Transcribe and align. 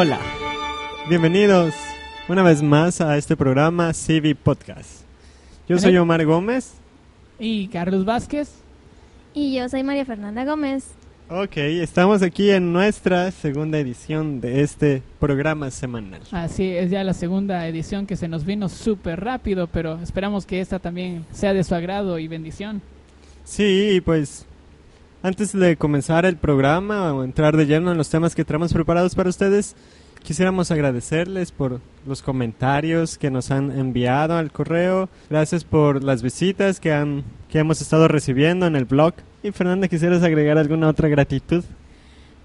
Hola, 0.00 0.20
bienvenidos 1.08 1.74
una 2.28 2.44
vez 2.44 2.62
más 2.62 3.00
a 3.00 3.16
este 3.16 3.36
programa 3.36 3.92
CV 3.92 4.36
Podcast. 4.36 5.00
Yo 5.68 5.76
soy 5.76 5.96
Omar 5.96 6.24
Gómez. 6.24 6.74
Y 7.40 7.66
Carlos 7.66 8.04
Vázquez. 8.04 8.48
Y 9.34 9.56
yo 9.56 9.68
soy 9.68 9.82
María 9.82 10.04
Fernanda 10.04 10.44
Gómez. 10.44 10.84
Ok, 11.28 11.56
estamos 11.56 12.22
aquí 12.22 12.48
en 12.50 12.72
nuestra 12.72 13.32
segunda 13.32 13.80
edición 13.80 14.40
de 14.40 14.62
este 14.62 15.02
programa 15.18 15.68
semanal. 15.72 16.20
Así 16.30 16.70
es 16.70 16.92
ya 16.92 17.02
la 17.02 17.12
segunda 17.12 17.66
edición 17.66 18.06
que 18.06 18.14
se 18.14 18.28
nos 18.28 18.44
vino 18.44 18.68
súper 18.68 19.18
rápido, 19.18 19.66
pero 19.66 20.00
esperamos 20.00 20.46
que 20.46 20.60
esta 20.60 20.78
también 20.78 21.26
sea 21.32 21.52
de 21.52 21.64
su 21.64 21.74
agrado 21.74 22.20
y 22.20 22.28
bendición. 22.28 22.82
Sí, 23.42 24.00
pues 24.04 24.46
antes 25.22 25.52
de 25.52 25.76
comenzar 25.76 26.24
el 26.26 26.36
programa 26.36 27.12
o 27.12 27.24
entrar 27.24 27.56
de 27.56 27.66
lleno 27.66 27.90
en 27.90 27.98
los 27.98 28.08
temas 28.08 28.34
que 28.34 28.44
traemos 28.44 28.72
preparados 28.72 29.14
para 29.16 29.30
ustedes, 29.30 29.74
quisiéramos 30.22 30.70
agradecerles 30.70 31.52
por 31.52 31.80
los 32.06 32.22
comentarios 32.22 33.18
que 33.18 33.30
nos 33.30 33.50
han 33.50 33.70
enviado 33.70 34.36
al 34.36 34.50
correo. 34.50 35.08
Gracias 35.30 35.64
por 35.64 36.02
las 36.02 36.22
visitas 36.22 36.80
que, 36.80 36.92
han, 36.92 37.24
que 37.48 37.58
hemos 37.58 37.80
estado 37.80 38.08
recibiendo 38.08 38.66
en 38.66 38.76
el 38.76 38.84
blog. 38.84 39.14
Y 39.42 39.52
Fernanda, 39.52 39.88
¿quisieras 39.88 40.22
agregar 40.22 40.58
alguna 40.58 40.88
otra 40.88 41.08
gratitud? 41.08 41.64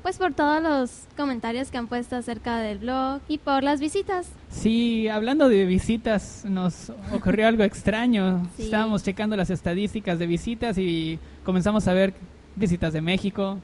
Pues 0.04 0.18
por 0.18 0.34
todos 0.34 0.62
los 0.62 1.08
comentarios 1.16 1.72
que 1.72 1.78
han 1.78 1.88
puesto 1.88 2.18
acerca 2.18 2.58
del 2.58 2.80
blog 2.80 3.22
y 3.30 3.38
por 3.38 3.64
las 3.64 3.80
visitas. 3.80 4.28
Sí, 4.50 5.08
hablando 5.08 5.48
de 5.48 5.66
visitas, 5.66 6.44
nos 6.44 6.92
ocurrió 7.14 7.48
algo 7.48 7.64
extraño. 7.64 8.48
Sí. 8.58 8.64
Estábamos 8.64 9.02
checando 9.04 9.36
las 9.38 9.50
estadísticas 9.50 10.20
de 10.20 10.28
visitas 10.28 10.78
y 10.78 11.20
comenzamos 11.46 11.88
a 11.88 11.94
ver 11.94 12.14
visitas 12.56 12.94
de 12.94 13.02
México, 13.02 13.60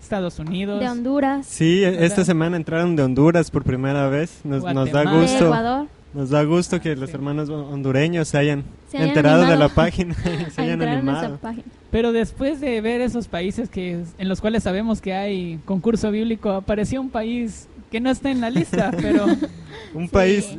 Estados 0.00 0.38
Unidos. 0.38 0.80
De 0.80 0.88
Honduras, 0.88 1.46
Sí, 1.46 1.80
¿Verdad? 1.82 2.02
esta 2.04 2.24
semana 2.24 2.56
entraron 2.56 2.96
de 2.96 3.02
Honduras 3.02 3.50
por 3.50 3.62
primera 3.64 4.08
vez. 4.08 4.40
Nos, 4.44 4.62
nos 4.74 4.90
da 4.90 5.04
gusto. 5.04 5.46
Ecuador. 5.46 5.86
Nos 6.12 6.30
da 6.30 6.42
gusto 6.42 6.80
que 6.80 6.96
los 6.96 7.10
Sí. 7.10 7.14
hermanos 7.14 7.48
hondureños 7.48 8.26
se 8.26 8.38
hayan, 8.38 8.64
Se 8.90 8.96
hayan 8.96 9.08
enterado 9.10 9.46
de 9.46 9.56
la 9.56 9.68
página 9.68 10.14
se 10.54 10.60
a 10.60 10.64
hayan 10.64 10.82
animado. 10.82 11.36
página. 11.38 11.64
Pero 11.92 12.10
después 12.12 12.60
de 12.60 12.80
ver 12.80 13.00
esos 13.00 13.28
países 13.28 13.68
que 13.68 14.02
en 14.18 14.28
los 14.28 14.40
cuales 14.40 14.64
sabemos 14.64 15.00
que 15.00 15.12
hay 15.14 15.60
concurso 15.64 16.10
bíblico, 16.10 16.50
apareció 16.50 17.00
un 17.00 17.10
país 17.10 17.68
que 17.92 18.00
no 18.00 18.10
está 18.10 18.30
en 18.30 18.40
la 18.40 18.50
lista, 18.50 18.90
pero 19.00 19.26
Un 19.94 20.04
Sí. 20.06 20.08
país, 20.12 20.56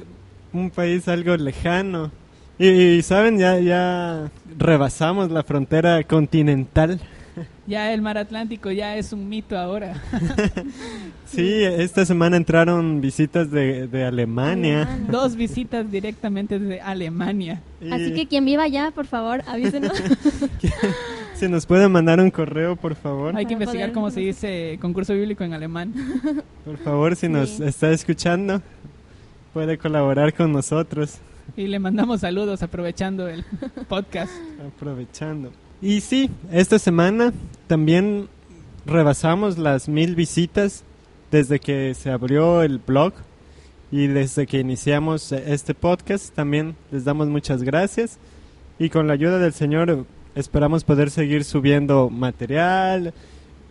un 0.54 0.70
país 0.70 1.08
algo 1.10 1.36
lejano. 1.36 2.12
Y, 2.60 2.68
y, 2.70 3.02
saben, 3.02 3.38
ya, 3.40 3.60
ya 3.60 4.30
rebasamos 4.58 5.32
la 5.32 5.44
frontera 5.44 6.04
continental. 6.04 7.00
Ya 7.72 7.92
el 7.94 8.02
mar 8.02 8.18
Atlántico 8.20 8.70
ya 8.70 8.96
es 8.98 9.12
un 9.14 9.28
mito 9.30 9.58
ahora. 9.58 9.96
Sí, 11.26 11.64
esta 11.64 12.06
semana 12.06 12.36
entraron 12.36 13.00
visitas 13.00 13.50
de, 13.50 13.88
de 13.88 14.04
Alemania. 14.04 14.82
Alemania. 14.82 15.08
Dos 15.10 15.38
visitas 15.38 15.90
directamente 15.90 16.60
de 16.60 16.82
Alemania. 16.82 17.62
Y 17.80 17.90
Así 17.90 18.14
que 18.14 18.28
quien 18.28 18.44
viva 18.44 18.64
allá, 18.64 18.92
por 18.94 19.06
favor, 19.08 19.42
avísenos. 19.48 19.94
si 21.36 21.48
nos 21.48 21.66
pueden 21.66 21.90
mandar 21.90 22.20
un 22.20 22.32
correo, 22.32 22.76
por 22.76 22.96
favor. 22.96 23.30
Hay 23.38 23.46
que 23.46 23.54
Para 23.54 23.64
investigar 23.64 23.88
poder- 23.88 23.94
cómo 23.94 24.12
se 24.12 24.20
dice 24.20 24.78
concurso 24.82 25.14
bíblico 25.14 25.46
en 25.46 25.54
alemán. 25.54 25.94
Por 26.66 26.78
favor, 26.80 27.16
si 27.16 27.30
nos 27.30 27.50
Sí. 27.50 27.64
está 27.64 27.92
escuchando, 27.92 28.62
puede 29.54 29.78
colaborar 29.78 30.34
con 30.34 30.52
nosotros. 30.52 31.20
Y 31.56 31.68
le 31.68 31.80
mandamos 31.80 32.20
saludos 32.20 32.62
aprovechando 32.62 33.30
el 33.30 33.46
podcast. 33.88 34.34
Aprovechando. 34.68 35.52
Y 35.82 36.02
sí, 36.02 36.30
esta 36.52 36.78
semana 36.78 37.34
también 37.66 38.30
rebasamos 38.86 39.58
las 39.58 39.90
mil 39.90 40.16
visitas 40.16 40.84
desde 41.32 41.60
que 41.60 41.96
se 41.96 42.12
abrió 42.12 42.62
el 42.62 42.78
blog 42.78 43.14
y 43.92 44.06
desde 44.06 44.46
que 44.46 44.60
iniciamos 44.60 45.32
este 45.32 45.74
podcast. 45.74 46.36
También 46.36 46.76
les 46.92 47.04
damos 47.04 47.30
muchas 47.30 47.64
gracias 47.64 48.20
y 48.78 48.90
con 48.90 49.08
la 49.08 49.14
ayuda 49.14 49.40
del 49.40 49.54
Señor 49.54 50.06
esperamos 50.36 50.84
poder 50.84 51.10
seguir 51.10 51.44
subiendo 51.44 52.12
material, 52.12 53.14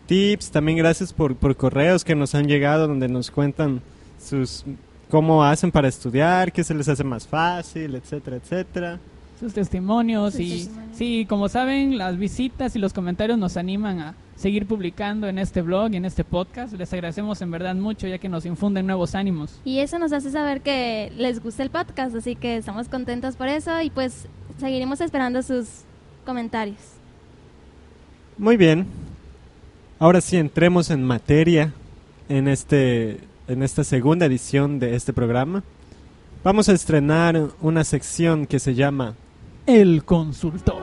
tips. 0.06 0.50
También 0.50 0.78
gracias 0.78 1.12
por, 1.12 1.36
por 1.36 1.56
correos 1.56 2.04
que 2.04 2.16
nos 2.16 2.34
han 2.34 2.48
llegado 2.48 2.88
donde 2.88 3.08
nos 3.08 3.30
cuentan 3.30 3.82
sus 4.20 4.64
cómo 5.08 5.44
hacen 5.44 5.70
para 5.70 5.86
estudiar, 5.86 6.52
qué 6.52 6.64
se 6.64 6.74
les 6.74 6.88
hace 6.88 7.04
más 7.04 7.26
fácil, 7.26 7.94
etcétera, 7.94 8.36
etcétera. 8.36 9.00
Sus 9.40 9.54
testimonios 9.54 10.34
Sus 10.34 10.40
y 10.42 10.50
testimonios. 10.50 10.96
sí, 10.96 11.26
como 11.28 11.48
saben, 11.48 11.98
las 11.98 12.18
visitas 12.18 12.76
y 12.76 12.78
los 12.78 12.92
comentarios 12.92 13.38
nos 13.38 13.56
animan 13.56 13.98
a 14.00 14.14
seguir 14.36 14.66
publicando 14.66 15.26
en 15.28 15.38
este 15.38 15.60
blog 15.62 15.92
y 15.92 15.96
en 15.96 16.04
este 16.04 16.24
podcast. 16.24 16.72
Les 16.74 16.92
agradecemos 16.92 17.40
en 17.42 17.50
verdad 17.50 17.74
mucho 17.74 18.06
ya 18.06 18.18
que 18.18 18.28
nos 18.28 18.46
infunden 18.46 18.86
nuevos 18.86 19.14
ánimos. 19.14 19.60
y 19.64 19.78
eso 19.80 19.98
nos 19.98 20.12
hace 20.12 20.30
saber 20.30 20.60
que 20.60 21.12
les 21.16 21.42
gusta 21.42 21.62
el 21.62 21.70
podcast, 21.70 22.14
así 22.14 22.36
que 22.36 22.56
estamos 22.56 22.88
contentos 22.88 23.36
por 23.36 23.48
eso 23.48 23.80
y 23.82 23.90
pues 23.90 24.26
seguiremos 24.58 25.00
esperando 25.00 25.42
sus 25.42 25.66
comentarios. 26.24 26.78
Muy 28.38 28.56
bien. 28.56 28.86
Ahora 29.98 30.20
sí 30.20 30.36
entremos 30.38 30.90
en 30.90 31.04
materia 31.04 31.72
en 32.28 32.48
este 32.48 33.20
en 33.48 33.62
esta 33.62 33.84
segunda 33.84 34.26
edición 34.26 34.78
de 34.78 34.94
este 34.94 35.12
programa. 35.12 35.62
Vamos 36.44 36.68
a 36.68 36.72
estrenar 36.72 37.48
una 37.60 37.84
sección 37.84 38.46
que 38.46 38.58
se 38.60 38.74
llama 38.74 39.14
El 39.66 40.04
consultor. 40.04 40.82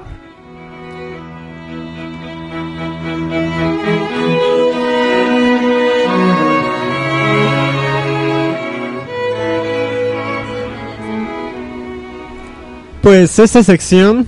Pues 13.01 13.39
esta 13.39 13.63
sección 13.63 14.27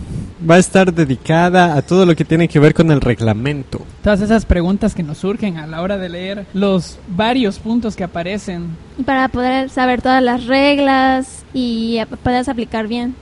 va 0.50 0.56
a 0.56 0.60
estar 0.60 0.94
dedicada 0.94 1.76
a 1.76 1.82
todo 1.82 2.06
lo 2.06 2.16
que 2.16 2.24
tiene 2.24 2.48
que 2.48 2.60
ver 2.60 2.74
con 2.74 2.92
el 2.92 3.02
reglamento. 3.02 3.86
Todas 4.04 4.22
esas 4.22 4.46
preguntas 4.46 4.96
que 4.96 5.04
nos 5.04 5.18
surgen 5.18 5.58
a 5.58 5.68
la 5.68 5.82
hora 5.82 5.98
de 5.98 6.10
leer 6.10 6.46
los 6.54 6.98
varios 7.10 7.60
puntos 7.60 7.96
que 7.96 8.06
aparecen. 8.06 8.78
Y 8.98 9.04
para 9.04 9.28
poder 9.28 9.70
saber 9.70 10.02
todas 10.02 10.24
las 10.24 10.46
reglas 10.46 11.44
y 11.54 12.00
poderlas 12.24 12.48
aplicar 12.48 12.88
bien. 12.88 13.16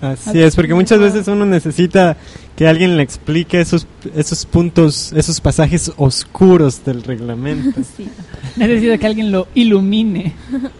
Así 0.00 0.40
es, 0.40 0.54
porque 0.54 0.74
muchas 0.74 1.00
veces 1.00 1.26
uno 1.28 1.44
necesita 1.44 2.16
que 2.56 2.66
alguien 2.66 2.96
le 2.96 3.02
explique 3.02 3.60
esos 3.60 3.86
esos 4.14 4.46
puntos, 4.46 5.12
esos 5.12 5.40
pasajes 5.40 5.92
oscuros 5.96 6.84
del 6.84 7.02
reglamento. 7.02 7.80
Sí. 7.96 8.08
Necesito 8.56 8.98
que 8.98 9.06
alguien 9.06 9.32
lo 9.32 9.48
ilumine. 9.54 10.34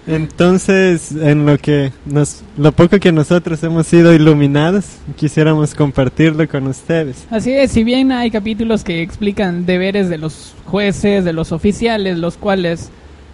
Entonces, 0.06 1.10
en 1.12 1.46
lo 1.46 1.58
que 1.58 1.92
nos, 2.04 2.42
lo 2.56 2.70
poco 2.72 2.98
que 3.00 3.10
nosotros 3.10 3.62
hemos 3.62 3.86
sido 3.86 4.14
iluminados, 4.14 4.84
quisiéramos 5.16 5.74
compartirlo 5.74 6.46
con 6.48 6.66
ustedes. 6.66 7.26
Así 7.30 7.52
es, 7.52 7.72
si 7.72 7.82
bien 7.82 8.12
hay 8.12 8.30
capítulos 8.30 8.84
que 8.84 9.02
explican 9.02 9.66
deberes 9.66 10.08
de 10.08 10.18
los 10.18 10.54
jueces, 10.66 11.24
de 11.24 11.32
los 11.32 11.50
oficiales, 11.50 12.18
los 12.18 12.36
cuales, 12.36 12.90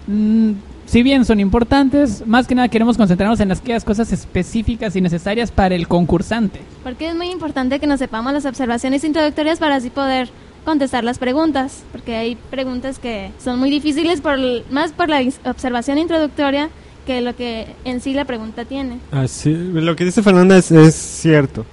mm, 0.07 0.53
si 0.95 1.03
bien 1.03 1.25
son 1.25 1.41
importantes, 1.41 2.25
más 2.25 2.47
que 2.47 2.55
nada 2.55 2.69
queremos 2.69 2.97
concentrarnos 2.97 3.41
en 3.41 3.51
aquellas 3.51 3.83
cosas 3.83 4.13
específicas 4.13 4.95
y 4.95 5.01
necesarias 5.01 5.51
para 5.51 5.75
el 5.75 5.89
concursante. 5.89 6.61
Porque 6.85 7.09
es 7.09 7.17
muy 7.17 7.31
importante 7.33 7.81
que 7.81 7.89
nos 7.89 7.99
sepamos 7.99 8.33
las 8.33 8.45
observaciones 8.45 9.03
introductorias 9.03 9.59
para 9.59 9.75
así 9.75 9.91
poder 9.91 10.29
contestar 10.65 11.03
las 11.03 11.19
preguntas. 11.19 11.83
Porque 11.91 12.15
hay 12.15 12.37
preguntas 12.37 13.01
que 13.01 13.33
son 13.43 13.59
muy 13.59 13.71
difíciles 13.71 14.21
por 14.21 14.39
más 14.71 14.93
por 14.93 15.09
la 15.09 15.21
observación 15.47 15.99
introductoria 15.99 16.71
que 17.05 17.23
lo 17.23 17.35
que 17.35 17.75
en 17.85 18.01
sí 18.01 18.15
la 18.15 18.25
pregunta 18.25 18.65
tiene. 18.65 19.01
Así, 19.11 19.53
lo 19.53 19.97
que 19.97 20.05
dice 20.05 20.23
Fernanda 20.23 20.57
es, 20.57 20.71
es 20.71 20.95
cierto. 20.95 21.67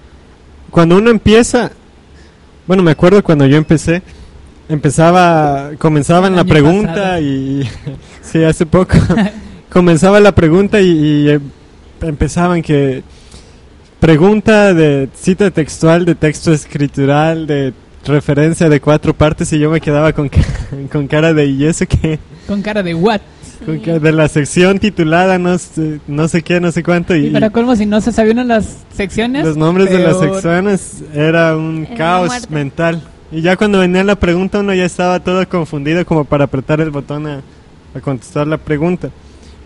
Cuando 0.72 0.98
uno 0.98 1.12
empieza, 1.12 1.74
bueno, 2.66 2.82
me 2.82 2.90
acuerdo 2.90 3.22
cuando 3.22 3.46
yo 3.46 3.58
empecé, 3.58 4.02
empezaba, 4.72 5.72
comenzaba 5.78 6.28
en 6.28 6.34
El 6.34 6.38
la 6.38 6.44
pregunta 6.46 6.94
pasado. 6.94 7.22
y, 7.22 7.68
sí, 8.22 8.44
hace 8.44 8.66
poco, 8.66 8.96
comenzaba 9.70 10.20
la 10.20 10.34
pregunta 10.34 10.82
y, 10.82 10.88
y, 10.90 11.30
eh, 11.30 11.40
empezaban 12.02 12.62
que 12.62 13.04
pregunta 14.00 14.74
de 14.74 15.10
cita 15.16 15.52
textual, 15.52 16.06
de 16.06 16.16
texto 16.16 16.52
escritural, 16.52 17.46
de 17.48 17.74
referencia 18.06 18.68
de 18.68 18.80
cuatro 18.82 19.14
partes 19.14 19.54
y 19.54 19.60
yo 19.60 19.70
me 19.70 19.80
quedaba 19.80 20.14
con, 20.14 20.30
con 20.92 21.08
cara 21.08 21.34
de 21.34 21.46
y 21.46 21.66
eso 21.66 21.86
que 21.86 22.18
Con 22.48 22.62
cara 22.64 22.82
de 22.82 22.96
what. 22.96 23.22
de 23.68 24.12
la 24.12 24.28
sección 24.28 24.80
titulada 24.80 25.38
no 25.38 25.56
sé, 25.60 26.00
no 26.08 26.28
sé 26.28 26.42
qué, 26.42 26.60
no 26.60 26.72
sé 26.72 26.82
cuánto 26.82 27.16
y, 27.16 27.28
Y 27.28 27.30
para 27.30 27.52
colmo, 27.52 27.76
si 27.76 27.86
no 27.86 28.02
se 28.02 28.12
sabían 28.12 28.48
las 28.48 28.78
secciones. 28.92 29.46
los 29.46 29.56
nombres 29.58 29.92
de 29.92 30.00
las 30.00 30.18
peor. 30.18 30.34
secciones 30.34 31.04
era 31.14 31.56
un 31.56 31.86
Era 31.86 31.96
caos 31.96 32.50
mental. 32.50 33.04
Y 33.32 33.42
ya 33.42 33.56
cuando 33.56 33.80
venía 33.80 34.04
la 34.04 34.16
pregunta 34.16 34.60
uno 34.60 34.74
ya 34.74 34.86
estaba 34.86 35.20
todo 35.20 35.48
confundido 35.48 36.06
como 36.06 36.26
para 36.26 36.46
apretar 36.46 36.82
el 36.82 36.90
botón 36.92 37.28
a, 37.28 37.42
a 37.96 38.00
contestar 38.02 38.46
la 38.48 38.58
pregunta. 38.58 39.10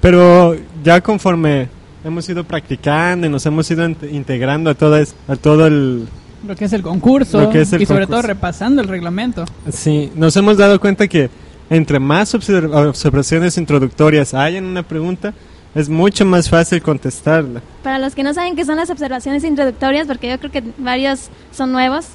Pero 0.02 0.56
ya 0.84 1.02
conforme 1.02 1.68
hemos 2.04 2.28
ido 2.30 2.44
practicando 2.44 3.26
y 3.26 3.30
nos 3.30 3.46
hemos 3.46 3.70
ido 3.72 3.88
int- 3.88 4.12
integrando 4.12 4.70
a, 4.70 4.76
toda 4.76 5.02
es- 5.02 5.16
a 5.28 5.36
todo 5.36 5.66
el... 5.66 6.08
Lo 6.48 6.56
que 6.56 6.66
es 6.66 6.74
el 6.74 6.84
concurso. 6.84 7.42
Lo 7.42 7.50
que 7.50 7.62
es 7.62 7.74
el 7.74 7.82
y 7.82 7.86
sobre 7.88 8.02
concurso. 8.02 8.22
todo 8.22 8.28
repasando 8.28 8.82
el 8.84 8.88
reglamento. 8.88 9.46
Sí, 9.72 10.12
nos 10.16 10.36
hemos 10.38 10.58
dado 10.58 10.80
cuenta 10.80 11.08
que 11.08 11.32
entre 11.72 12.00
más 12.00 12.36
observ- 12.36 12.72
observaciones 12.88 13.58
introductorias 13.58 14.36
hay 14.36 14.58
en 14.58 14.66
una 14.66 14.84
pregunta, 14.84 15.34
es 15.74 15.90
mucho 15.90 16.24
más 16.24 16.48
fácil 16.48 16.84
contestarla. 16.84 17.62
Para 17.82 17.98
los 17.98 18.14
que 18.14 18.22
no 18.22 18.32
saben 18.36 18.56
qué 18.56 18.64
son 18.64 18.76
las 18.76 18.92
observaciones 18.92 19.44
introductorias, 19.44 20.06
porque 20.06 20.30
yo 20.30 20.38
creo 20.38 20.52
que 20.52 20.64
varios 20.78 21.30
son 21.52 21.72
nuevos, 21.72 22.06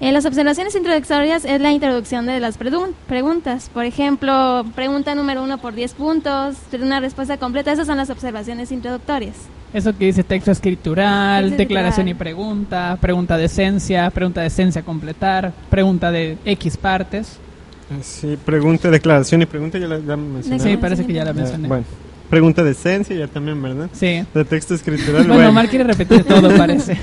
eh, 0.00 0.12
las 0.12 0.26
observaciones 0.26 0.74
introductorias 0.74 1.44
es 1.44 1.60
la 1.60 1.72
introducción 1.72 2.26
de 2.26 2.38
las 2.40 2.58
pregun- 2.58 2.92
preguntas. 3.08 3.70
Por 3.72 3.84
ejemplo, 3.84 4.64
pregunta 4.74 5.14
número 5.14 5.42
uno 5.42 5.58
por 5.58 5.74
10 5.74 5.94
puntos, 5.94 6.56
una 6.80 7.00
respuesta 7.00 7.38
completa, 7.38 7.72
esas 7.72 7.86
son 7.86 7.96
las 7.96 8.10
observaciones 8.10 8.70
introductorias. 8.72 9.34
Eso 9.72 9.96
que 9.96 10.06
dice 10.06 10.22
texto 10.22 10.50
escritural, 10.52 11.44
Texto 11.46 11.58
declaración 11.58 12.08
y 12.08 12.14
pregunta, 12.14 12.96
pregunta 13.00 13.36
de 13.36 13.46
esencia, 13.46 14.10
pregunta 14.10 14.40
de 14.42 14.46
esencia 14.46 14.82
completar, 14.82 15.52
pregunta 15.70 16.10
de 16.10 16.38
X 16.44 16.76
partes. 16.76 17.38
Sí, 18.02 18.36
pregunta, 18.44 18.90
declaración 18.90 19.42
y 19.42 19.46
pregunta 19.46 19.78
ya 19.78 19.86
la 19.86 19.98
ya 19.98 20.16
mencioné. 20.16 20.58
Sí, 20.60 20.76
parece 20.76 21.06
que 21.06 21.12
ya 21.12 21.24
la 21.24 21.30
Ya, 21.32 21.36
mencioné. 21.40 21.68
bueno, 21.68 21.84
pregunta 22.30 22.62
de 22.64 22.70
esencia 22.72 23.14
ya 23.16 23.28
también, 23.28 23.60
¿verdad? 23.62 23.88
Sí. 23.92 24.24
De 24.34 24.44
texto 24.44 24.74
escritural. 24.74 25.22
Bueno, 25.22 25.34
bueno. 25.34 25.48
Omar 25.50 25.68
quiere 25.68 25.84
repetir 25.84 26.24
todo, 26.24 26.48
parece. 26.56 26.96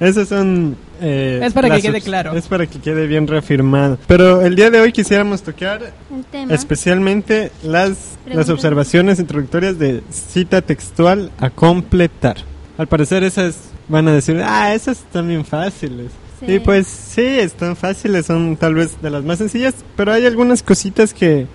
Esas 0.00 0.28
son... 0.28 0.76
eh, 1.00 1.40
Es 1.42 1.52
para 1.52 1.70
que 1.70 1.82
quede 1.82 2.00
claro. 2.00 2.32
Es 2.36 2.46
para 2.48 2.66
que 2.66 2.78
quede 2.80 3.06
bien 3.06 3.26
reafirmado. 3.26 3.98
Pero 4.06 4.42
el 4.42 4.56
día 4.56 4.70
de 4.70 4.80
hoy 4.80 4.92
quisiéramos 4.92 5.42
tocar 5.42 5.92
especialmente 6.50 7.50
las, 7.62 7.96
las 8.26 8.48
observaciones 8.50 9.18
introductorias 9.20 9.78
de 9.78 10.02
cita 10.10 10.62
textual 10.62 11.30
a 11.38 11.50
completar. 11.50 12.36
Al 12.78 12.86
parecer 12.88 13.22
esas 13.24 13.56
van 13.88 14.08
a 14.08 14.12
decir, 14.12 14.40
ah, 14.44 14.74
esas 14.74 14.98
están 14.98 15.28
bien 15.28 15.44
fáciles. 15.44 16.10
Sí. 16.40 16.54
Y 16.54 16.58
pues 16.58 16.86
sí, 16.86 17.22
están 17.22 17.76
fáciles, 17.76 18.26
son 18.26 18.56
tal 18.56 18.74
vez 18.74 19.00
de 19.00 19.10
las 19.10 19.22
más 19.24 19.38
sencillas, 19.38 19.74
pero 19.96 20.12
hay 20.12 20.26
algunas 20.26 20.62
cositas 20.62 21.14
que 21.14 21.46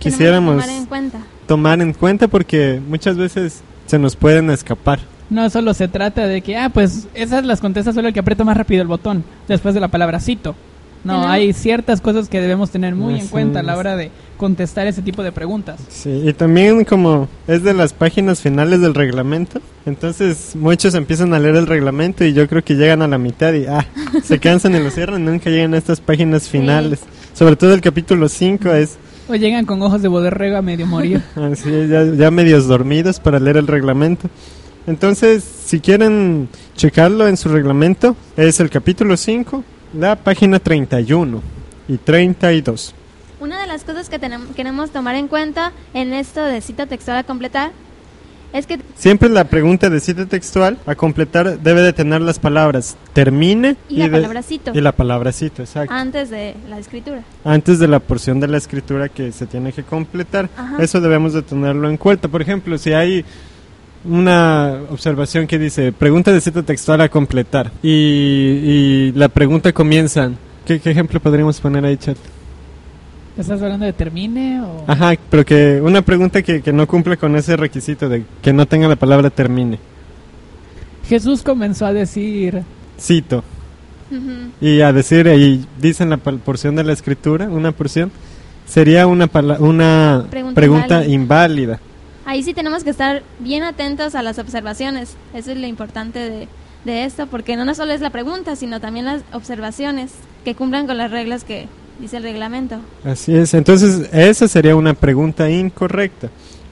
quisiéramos 0.00 0.54
tomar 0.62 0.68
en 0.76 0.86
cuenta. 0.86 1.18
tomar 1.46 1.80
en 1.80 1.92
cuenta 1.92 2.28
porque 2.28 2.80
muchas 2.86 3.16
veces 3.16 3.62
se 3.86 3.98
nos 3.98 4.16
pueden 4.16 4.50
escapar. 4.50 4.98
No 5.30 5.48
solo 5.50 5.74
se 5.74 5.88
trata 5.88 6.26
de 6.26 6.42
que, 6.42 6.56
ah, 6.56 6.68
pues 6.68 7.08
esas 7.14 7.44
las 7.44 7.60
contesta 7.60 7.92
solo 7.92 8.08
el 8.08 8.14
que 8.14 8.20
aprieta 8.20 8.44
más 8.44 8.56
rápido 8.56 8.82
el 8.82 8.88
botón 8.88 9.24
después 9.48 9.74
de 9.74 9.80
la 9.80 9.88
palabra 9.88 10.20
cito. 10.20 10.54
No, 11.04 11.28
hay 11.28 11.52
ciertas 11.52 12.00
cosas 12.00 12.30
que 12.30 12.40
debemos 12.40 12.70
tener 12.70 12.94
muy 12.94 13.20
en 13.20 13.28
cuenta 13.28 13.60
a 13.60 13.62
la 13.62 13.76
hora 13.76 13.94
de 13.94 14.10
contestar 14.38 14.86
ese 14.86 15.02
tipo 15.02 15.22
de 15.22 15.32
preguntas. 15.32 15.78
Sí, 15.90 16.22
y 16.24 16.32
también 16.32 16.84
como 16.84 17.28
es 17.46 17.62
de 17.62 17.74
las 17.74 17.92
páginas 17.92 18.40
finales 18.40 18.80
del 18.80 18.94
reglamento, 18.94 19.60
entonces 19.84 20.56
muchos 20.56 20.94
empiezan 20.94 21.34
a 21.34 21.38
leer 21.38 21.56
el 21.56 21.66
reglamento 21.66 22.24
y 22.24 22.32
yo 22.32 22.48
creo 22.48 22.64
que 22.64 22.74
llegan 22.74 23.02
a 23.02 23.08
la 23.08 23.18
mitad 23.18 23.52
y 23.52 23.66
ah, 23.66 23.86
se 24.24 24.38
cansan 24.38 24.74
y 24.76 24.78
lo 24.78 24.90
cierran, 24.90 25.26
nunca 25.26 25.50
llegan 25.50 25.74
a 25.74 25.78
estas 25.78 26.00
páginas 26.00 26.48
finales. 26.48 27.00
Sobre 27.34 27.56
todo 27.56 27.74
el 27.74 27.82
capítulo 27.82 28.28
5 28.28 28.70
es 28.72 28.96
O 29.28 29.34
llegan 29.34 29.66
con 29.66 29.82
ojos 29.82 30.00
de 30.00 30.08
boderrego 30.08 30.56
a 30.56 30.62
medio 30.62 30.86
morir. 30.86 31.22
así, 31.36 31.70
ya, 31.86 32.04
ya 32.04 32.30
medios 32.30 32.66
dormidos 32.66 33.20
para 33.20 33.38
leer 33.38 33.58
el 33.58 33.66
reglamento. 33.66 34.30
Entonces, 34.86 35.42
si 35.42 35.80
quieren 35.80 36.48
checarlo 36.76 37.26
en 37.28 37.36
su 37.36 37.48
reglamento, 37.48 38.16
es 38.36 38.60
el 38.60 38.68
capítulo 38.70 39.16
5, 39.16 39.64
la 39.98 40.16
página 40.16 40.58
31 40.58 41.40
y 41.88 41.96
32. 41.96 42.94
Una 43.40 43.60
de 43.60 43.66
las 43.66 43.84
cosas 43.84 44.08
que 44.08 44.18
tenemos, 44.18 44.48
queremos 44.54 44.90
tomar 44.90 45.14
en 45.16 45.28
cuenta 45.28 45.72
en 45.94 46.12
esto 46.12 46.42
de 46.42 46.60
cita 46.60 46.86
textual 46.86 47.18
a 47.18 47.24
completar 47.24 47.72
es 48.52 48.66
que 48.68 48.78
Siempre 48.94 49.28
la 49.28 49.44
pregunta 49.44 49.90
de 49.90 49.98
cita 49.98 50.26
textual 50.26 50.78
a 50.86 50.94
completar 50.94 51.58
debe 51.58 51.82
de 51.82 51.92
tener 51.92 52.20
las 52.20 52.38
palabras 52.38 52.96
termine 53.12 53.76
y 53.88 53.96
la 53.96 54.04
de- 54.04 54.10
palabra 54.12 54.42
cito 54.42 54.70
y 54.72 54.80
la 54.80 54.92
palabra 54.92 55.32
cito, 55.32 55.62
exacto. 55.62 55.92
antes 55.92 56.30
de 56.30 56.54
la 56.68 56.78
escritura. 56.78 57.22
Antes 57.44 57.80
de 57.80 57.88
la 57.88 57.98
porción 57.98 58.38
de 58.38 58.46
la 58.46 58.58
escritura 58.58 59.08
que 59.08 59.32
se 59.32 59.46
tiene 59.46 59.72
que 59.72 59.82
completar. 59.82 60.48
Ajá. 60.56 60.76
Eso 60.80 61.00
debemos 61.00 61.32
de 61.32 61.42
tenerlo 61.42 61.88
en 61.90 61.96
cuenta. 61.96 62.28
Por 62.28 62.42
ejemplo, 62.42 62.78
si 62.78 62.92
hay 62.92 63.24
una 64.04 64.80
observación 64.90 65.46
que 65.46 65.58
dice 65.58 65.92
pregunta 65.92 66.32
de 66.32 66.40
cita 66.40 66.62
textual 66.62 67.00
a 67.00 67.08
completar 67.08 67.70
y, 67.82 67.88
y 67.90 69.12
la 69.16 69.28
pregunta 69.28 69.72
comienza, 69.72 70.30
¿qué, 70.66 70.80
qué 70.80 70.90
ejemplo 70.90 71.20
podríamos 71.20 71.60
poner 71.60 71.84
ahí, 71.84 71.96
chat? 71.96 72.16
¿Estás 73.36 73.60
hablando 73.62 73.84
de 73.86 73.92
termine 73.92 74.60
o...? 74.62 74.84
Ajá, 74.86 75.14
pero 75.30 75.44
que 75.44 75.80
una 75.82 76.02
pregunta 76.02 76.42
que, 76.42 76.62
que 76.62 76.72
no 76.72 76.86
cumple 76.86 77.16
con 77.16 77.34
ese 77.34 77.56
requisito 77.56 78.08
de 78.08 78.24
que 78.42 78.52
no 78.52 78.66
tenga 78.66 78.86
la 78.86 78.96
palabra 78.96 79.30
termine. 79.30 79.78
Jesús 81.08 81.42
comenzó 81.42 81.86
a 81.86 81.92
decir... 81.92 82.62
Cito. 83.00 83.42
Y 84.60 84.80
a 84.82 84.92
decir 84.92 85.26
y 85.26 85.64
dicen 85.80 86.10
la 86.10 86.18
pal- 86.18 86.38
porción 86.38 86.76
de 86.76 86.84
la 86.84 86.92
escritura 86.92 87.46
una 87.48 87.72
porción 87.72 88.12
sería 88.64 89.08
una 89.08 89.26
pala- 89.26 89.56
una 89.58 90.26
Pregunta 90.30 90.54
pregunta, 90.54 91.04
inválida. 91.04 91.14
inválida 91.14 91.80
Ahí 92.26 92.42
sí 92.42 92.54
tenemos 92.54 92.84
que 92.84 92.90
estar 92.90 93.22
bien 93.38 93.62
atentos 93.62 94.14
a 94.14 94.22
las 94.22 94.38
observaciones. 94.38 95.16
Eso 95.34 95.52
es 95.52 95.58
lo 95.58 95.66
importante 95.66 96.18
de, 96.18 96.48
de 96.84 97.04
esto, 97.04 97.26
porque 97.26 97.56
no, 97.56 97.64
no 97.64 97.74
solo 97.74 97.92
es 97.92 98.00
la 98.00 98.10
pregunta, 98.10 98.56
sino 98.56 98.80
también 98.80 99.06
las 99.06 99.22
observaciones 99.32 100.12
que 100.44 100.54
cumplan 100.54 100.86
con 100.86 100.98
las 100.98 101.10
reglas 101.10 101.44
que 101.44 101.68
dice 101.98 102.16
el 102.16 102.22
reglamento. 102.24 102.76
así 103.04 103.34
es 103.36 103.54
entonces 103.54 104.08
esa 104.12 104.48
sería 104.48 104.74
una 104.74 104.94
pregunta 104.94 105.48
incorrecta 105.48 106.28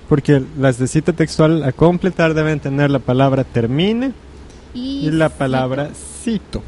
porque 0.09 0.43
las 0.59 0.79
de 0.79 0.89
cita 0.89 1.13
textual 1.13 1.63
a 1.63 1.71
completar 1.71 2.35
deben 2.35 2.59
tener 2.59 2.91
la 2.91 2.99
palabra 2.99 3.45
termine 3.45 4.13
Y, 4.75 5.07
y 5.07 5.11
la 5.13 5.29
palabra 5.29 5.91
cito 6.25 6.63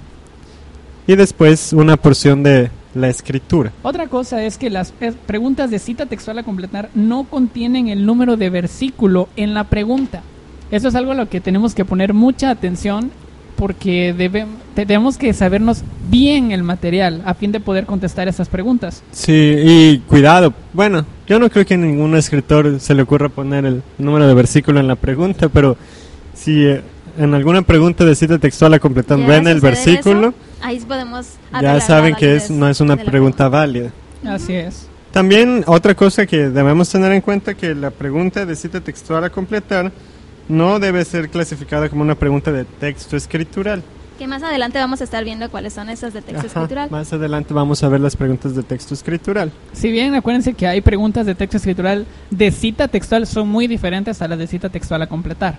y 1.07 1.17
después 1.17 1.73
una 1.73 1.97
porción 1.97 2.43
de 2.45 2.71
la 2.95 3.09
escritura 3.09 3.73
Otra 3.83 4.07
cosa 4.09 4.43
es 4.45 4.57
que 4.59 4.71
las 4.71 4.93
eh, 5.01 5.13
preguntas 5.27 5.71
de 5.71 5.79
cita 5.79 6.07
textual 6.07 6.39
a 6.39 6.43
completar 6.43 6.91
no 6.95 7.25
contienen 7.25 7.89
el 7.89 8.07
número 8.07 8.37
de 8.37 8.51
versículo 8.51 9.29
en 9.37 9.53
la 9.55 9.65
pregunta. 9.65 10.23
Eso 10.71 10.89
es 10.89 10.95
algo 10.95 11.13
a 11.13 11.15
lo 11.15 11.29
que 11.29 11.41
tenemos 11.41 11.75
que 11.75 11.85
poner 11.85 12.15
mucha 12.15 12.51
atención 12.51 13.11
porque 13.57 14.13
debe- 14.17 14.47
tenemos 14.75 15.17
que 15.17 15.33
sabernos 15.33 15.83
bien 16.11 16.51
el 16.51 16.63
material 16.65 17.23
a 17.25 17.35
fin 17.35 17.53
de 17.53 17.61
poder 17.61 17.87
contestar 17.87 18.27
esas 18.29 18.49
preguntas. 18.49 19.03
Sí, 19.13 19.33
y 19.33 19.99
cuidado. 20.09 20.53
Bueno, 20.73 21.07
yo 21.27 21.39
no 21.39 21.49
creo 21.51 21.65
que 21.65 21.75
a 21.75 21.77
ningún 21.77 22.17
escritor 22.17 22.81
se 22.81 22.95
le 22.95 23.03
ocurra 23.03 23.29
poner 23.29 23.65
el 23.65 23.83
número 23.99 24.27
de 24.27 24.35
versículo 24.35 24.81
en 24.81 24.89
la 24.89 24.97
pregunta, 24.97 25.49
pero 25.49 25.77
si 26.35 26.65
eh, 26.65 26.83
en 27.17 27.33
alguna 27.35 27.63
pregunta 27.63 28.05
de 28.05 28.15
cita 28.17 28.39
textual 28.39 28.75
a 28.75 28.81
completar 28.81 29.19
ven 29.25 29.47
el 29.47 29.61
versículo, 29.61 30.29
eso, 30.31 30.35
ahí 30.65 30.81
podemos 30.81 31.35
ya 31.61 31.81
saben 31.81 32.15
que 32.15 32.37
es, 32.37 32.51
no 32.51 32.69
es 32.69 32.81
una 32.81 32.97
pregunta 32.97 33.49
válida. 33.49 33.91
Así 34.27 34.55
es. 34.55 34.89
También 35.13 35.63
otra 35.67 35.95
cosa 35.95 36.27
que 36.27 36.49
debemos 36.49 36.89
tener 36.89 37.13
en 37.13 37.21
cuenta 37.21 37.55
que 37.55 37.75
la 37.75 37.91
pregunta 37.91 38.45
de 38.47 38.57
cita 38.57 38.81
textual 38.81 39.23
a 39.23 39.31
completar 39.31 39.93
no 40.49 40.79
debe 40.81 41.05
ser 41.05 41.29
clasificada 41.29 41.89
como 41.89 42.03
una 42.03 42.15
pregunta 42.15 42.51
de 42.51 42.65
texto 42.65 43.17
escritural. 43.17 43.83
Que 44.19 44.27
más 44.27 44.43
adelante 44.43 44.79
vamos 44.79 45.01
a 45.01 45.05
estar 45.05 45.23
viendo 45.25 45.51
cuáles 45.51 45.75
son 45.75 45.89
esas 45.91 46.15
de 46.15 46.23
texto 46.23 46.47
Ajá, 46.47 46.47
escritural. 46.47 46.91
Más 46.91 47.13
adelante 47.13 47.53
vamos 47.53 47.83
a 47.83 47.89
ver 47.89 48.01
las 48.01 48.17
preguntas 48.17 48.55
de 48.57 48.63
texto 48.63 48.95
escritural. 48.95 49.53
Si 49.73 49.91
bien 49.91 50.15
acuérdense 50.15 50.55
que 50.55 50.67
hay 50.67 50.81
preguntas 50.81 51.27
de 51.27 51.35
texto 51.35 51.59
escritural 51.59 52.07
de 52.31 52.51
cita 52.51 52.89
textual 52.89 53.27
son 53.27 53.49
muy 53.49 53.67
diferentes 53.67 54.23
a 54.23 54.29
las 54.29 54.39
de 54.39 54.47
cita 54.47 54.69
textual 54.69 55.03
a 55.03 55.09
completar. 55.09 55.59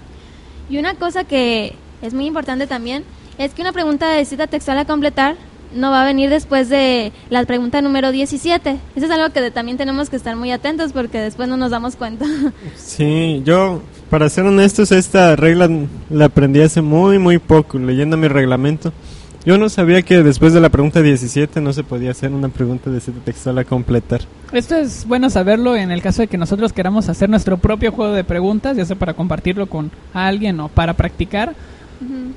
Y 0.69 0.77
una 0.77 0.95
cosa 0.95 1.25
que 1.25 1.75
es 2.01 2.13
muy 2.13 2.25
importante 2.25 2.65
también 2.65 3.03
es 3.37 3.53
que 3.53 3.61
una 3.61 3.71
pregunta 3.71 4.09
de 4.09 4.25
cita 4.25 4.47
textual 4.47 4.77
a 4.79 4.85
completar 4.85 5.35
no 5.73 5.91
va 5.91 6.03
a 6.03 6.05
venir 6.05 6.29
después 6.29 6.69
de 6.69 7.11
la 7.29 7.43
pregunta 7.43 7.81
número 7.81 8.11
17. 8.11 8.77
Eso 8.95 9.05
es 9.05 9.11
algo 9.11 9.33
que 9.33 9.41
de- 9.41 9.51
también 9.51 9.77
tenemos 9.77 10.09
que 10.09 10.15
estar 10.15 10.35
muy 10.37 10.51
atentos 10.51 10.93
porque 10.93 11.19
después 11.19 11.49
no 11.49 11.57
nos 11.57 11.71
damos 11.71 11.95
cuenta. 11.97 12.25
Sí, 12.77 13.41
yo, 13.45 13.81
para 14.09 14.29
ser 14.29 14.45
honestos, 14.45 14.91
esta 14.91 15.35
regla 15.35 15.69
la 16.09 16.25
aprendí 16.25 16.61
hace 16.61 16.81
muy, 16.81 17.19
muy 17.19 17.39
poco, 17.39 17.77
leyendo 17.77 18.15
mi 18.15 18.27
reglamento. 18.29 18.93
Yo 19.45 19.57
no 19.59 19.69
sabía 19.69 20.01
que 20.01 20.23
después 20.23 20.53
de 20.53 20.61
la 20.61 20.69
pregunta 20.69 21.01
17 21.03 21.61
no 21.61 21.71
se 21.73 21.83
podía 21.83 22.11
hacer 22.11 22.31
una 22.31 22.49
pregunta 22.49 22.89
de 22.89 22.99
cita 22.99 23.19
textual 23.23 23.57
a 23.59 23.63
completar. 23.63 24.21
Esto 24.51 24.75
es 24.75 25.05
bueno 25.05 25.29
saberlo 25.29 25.75
en 25.75 25.91
el 25.91 26.01
caso 26.01 26.21
de 26.23 26.27
que 26.27 26.37
nosotros 26.37 26.73
queramos 26.73 27.09
hacer 27.09 27.29
nuestro 27.29 27.57
propio 27.57 27.91
juego 27.91 28.13
de 28.13 28.23
preguntas, 28.23 28.75
ya 28.77 28.85
sea 28.85 28.95
para 28.95 29.13
compartirlo 29.13 29.67
con 29.67 29.91
alguien 30.13 30.59
o 30.61 30.69
para 30.69 30.93
practicar. 30.93 31.53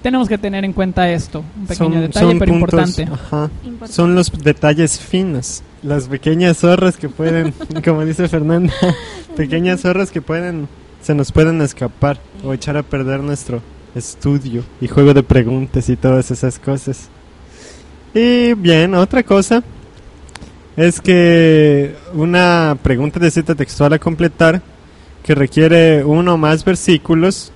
Tenemos 0.03 0.29
que 0.29 0.39
tener 0.39 0.65
en 0.65 0.73
cuenta 0.73 1.11
esto, 1.11 1.43
un 1.59 1.67
pequeño 1.67 1.93
Son- 1.93 2.01
detalle 2.03 2.27
son 2.31 2.39
pero 2.39 2.53
puntos, 2.53 2.73
importante. 2.89 3.03
ajá, 3.13 3.51
Importante. 3.65 3.93
son 3.93 4.15
los 4.15 4.31
detalles 4.33 5.01
finos, 5.01 5.63
las 5.83 6.07
pequeñas 6.09 6.59
zorras 6.59 6.97
que 6.97 7.09
pueden, 7.09 7.53
como 7.85 8.05
dice 8.05 8.29
Fernanda, 8.29 8.73
pequeñas 9.37 9.81
zorras 9.81 10.11
que 10.11 10.23
pueden, 10.23 10.69
se 11.03 11.15
nos 11.15 11.33
pueden 11.33 11.61
escapar 11.63 12.21
o 12.45 12.53
echar 12.55 12.77
a 12.77 12.83
perder 12.83 13.21
nuestro 13.21 13.61
estudio 13.95 14.63
y 14.81 14.87
juego 14.89 15.13
de 15.15 15.23
preguntas 15.25 15.89
y 15.89 15.97
todas 15.97 16.31
esas 16.31 16.59
cosas. 16.59 17.09
Y 18.15 18.55
bien, 18.55 18.95
otra 18.95 19.23
cosa 19.23 19.63
es 20.77 21.01
que 21.01 21.97
una 22.15 22.77
pregunta 22.83 23.19
de 23.19 23.31
cita 23.31 23.55
textual 23.55 23.93
a 23.95 23.99
completar 23.99 24.63
que 25.25 25.35
requiere 25.35 26.05
uno 26.05 26.35
o 26.35 26.39
más 26.39 26.65
versículos 26.65 27.51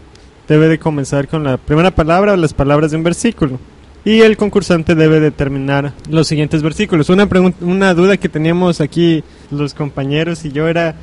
debe 0.52 0.68
de 0.68 0.78
comenzar 0.78 1.28
con 1.28 1.44
la 1.44 1.56
primera 1.56 1.90
palabra 1.90 2.34
o 2.34 2.36
las 2.36 2.52
palabras 2.52 2.90
de 2.90 2.98
un 2.98 3.02
versículo. 3.02 3.58
y 4.04 4.20
el 4.20 4.36
concursante 4.36 4.94
debe 4.94 5.18
determinar 5.20 5.92
los 6.10 6.26
siguientes 6.26 6.60
versículos. 6.60 7.08
Una, 7.08 7.94
duda 7.94 8.16
que 8.16 8.28
teníamos 8.28 8.80
aquí 8.80 9.22
los 9.50 9.74
compañeros 9.74 10.44
y 10.44 10.50
yo 10.50 10.66
era, 10.68 10.96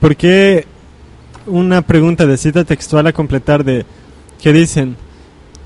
¿por 0.00 0.14
qué 0.16 0.64
una 1.46 1.82
pregunta 1.82 2.24
de 2.24 2.36
cita 2.38 2.64
textual 2.64 3.06
a 3.08 3.12
completar 3.12 3.64
de 3.64 3.84
que 4.40 4.52
dicen, 4.52 4.96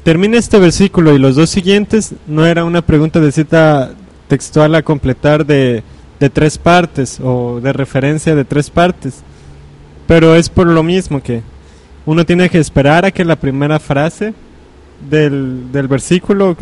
termina 0.02 0.38
este 0.38 0.58
versículo 0.58 1.14
y 1.14 1.18
los 1.18 1.36
dos 1.36 1.50
siguientes, 1.50 2.14
no 2.26 2.46
era 2.46 2.64
una 2.64 2.80
pregunta 2.80 3.20
de 3.20 3.30
cita 3.30 3.92
textual 4.26 4.74
a 4.74 4.82
completar 4.82 5.44
de, 5.44 5.84
de 6.18 6.30
tres 6.30 6.56
partes 6.56 7.20
o 7.22 7.60
de 7.60 7.72
referencia 7.74 8.34
de 8.34 8.44
tres 8.44 8.70
partes? 8.70 9.22
Pero 10.08 10.34
es 10.34 10.48
por 10.48 10.66
lo 10.66 10.82
mismo 10.82 11.22
que 11.22 11.42
uno 12.06 12.24
tiene 12.24 12.48
que 12.48 12.58
esperar 12.58 13.04
a 13.04 13.10
que 13.10 13.24
la 13.24 13.36
primera 13.36 13.78
frase 13.78 14.34
del, 15.08 15.70
del 15.72 15.88
versículo 15.88 16.56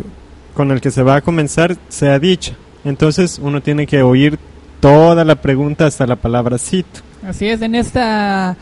con 0.53 0.71
el 0.71 0.81
que 0.81 0.91
se 0.91 1.03
va 1.03 1.15
a 1.15 1.21
comenzar 1.21 1.77
sea 1.87 2.19
dicha. 2.19 2.53
Entonces 2.83 3.39
uno 3.41 3.61
tiene 3.61 3.87
que 3.87 4.01
oír 4.01 4.37
toda 4.79 5.25
la 5.25 5.35
pregunta 5.35 5.85
hasta 5.85 6.05
la 6.05 6.15
palabra 6.15 6.57
cito. 6.57 7.01
Así 7.25 7.47
es, 7.47 7.61
en 7.61 7.75
esta 7.75 8.55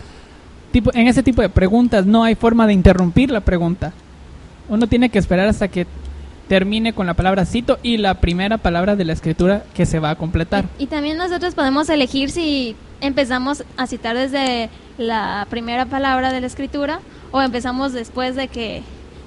tipo, 0.72 0.92
en 0.94 1.08
este 1.08 1.24
tipo 1.24 1.42
de 1.42 1.50
preguntas 1.50 2.06
no 2.06 2.24
hay 2.24 2.36
forma 2.36 2.68
de 2.68 2.74
interrumpir 2.74 3.32
la 3.32 3.42
pregunta. 3.42 3.94
Uno 4.70 4.88
tiene 4.88 5.10
que 5.10 5.20
esperar 5.20 5.48
hasta 5.48 5.68
que 5.68 5.88
termine 6.48 6.94
con 6.94 7.06
la 7.06 7.14
palabra 7.14 7.46
cito 7.46 7.78
y 7.84 7.98
la 7.98 8.16
primera 8.16 8.58
palabra 8.58 8.96
de 8.96 9.06
la 9.06 9.14
escritura 9.14 9.64
que 9.74 9.86
se 9.86 10.00
va 10.00 10.12
a 10.12 10.16
completar. 10.16 10.66
Y, 10.80 10.84
y 10.84 10.88
también 10.88 11.18
nosotros 11.18 11.56
podemos 11.56 11.90
elegir 11.90 12.32
si 12.32 12.76
empezamos 13.02 13.64
a 13.76 13.88
citar 13.88 14.18
desde 14.18 14.70
la 14.98 15.46
primera 15.50 15.86
palabra 15.86 16.32
de 16.32 16.42
la 16.42 16.48
escritura 16.48 17.00
o 17.32 17.42
empezamos 17.42 17.94
después 17.94 18.36
de 18.36 18.48
que 18.48 18.82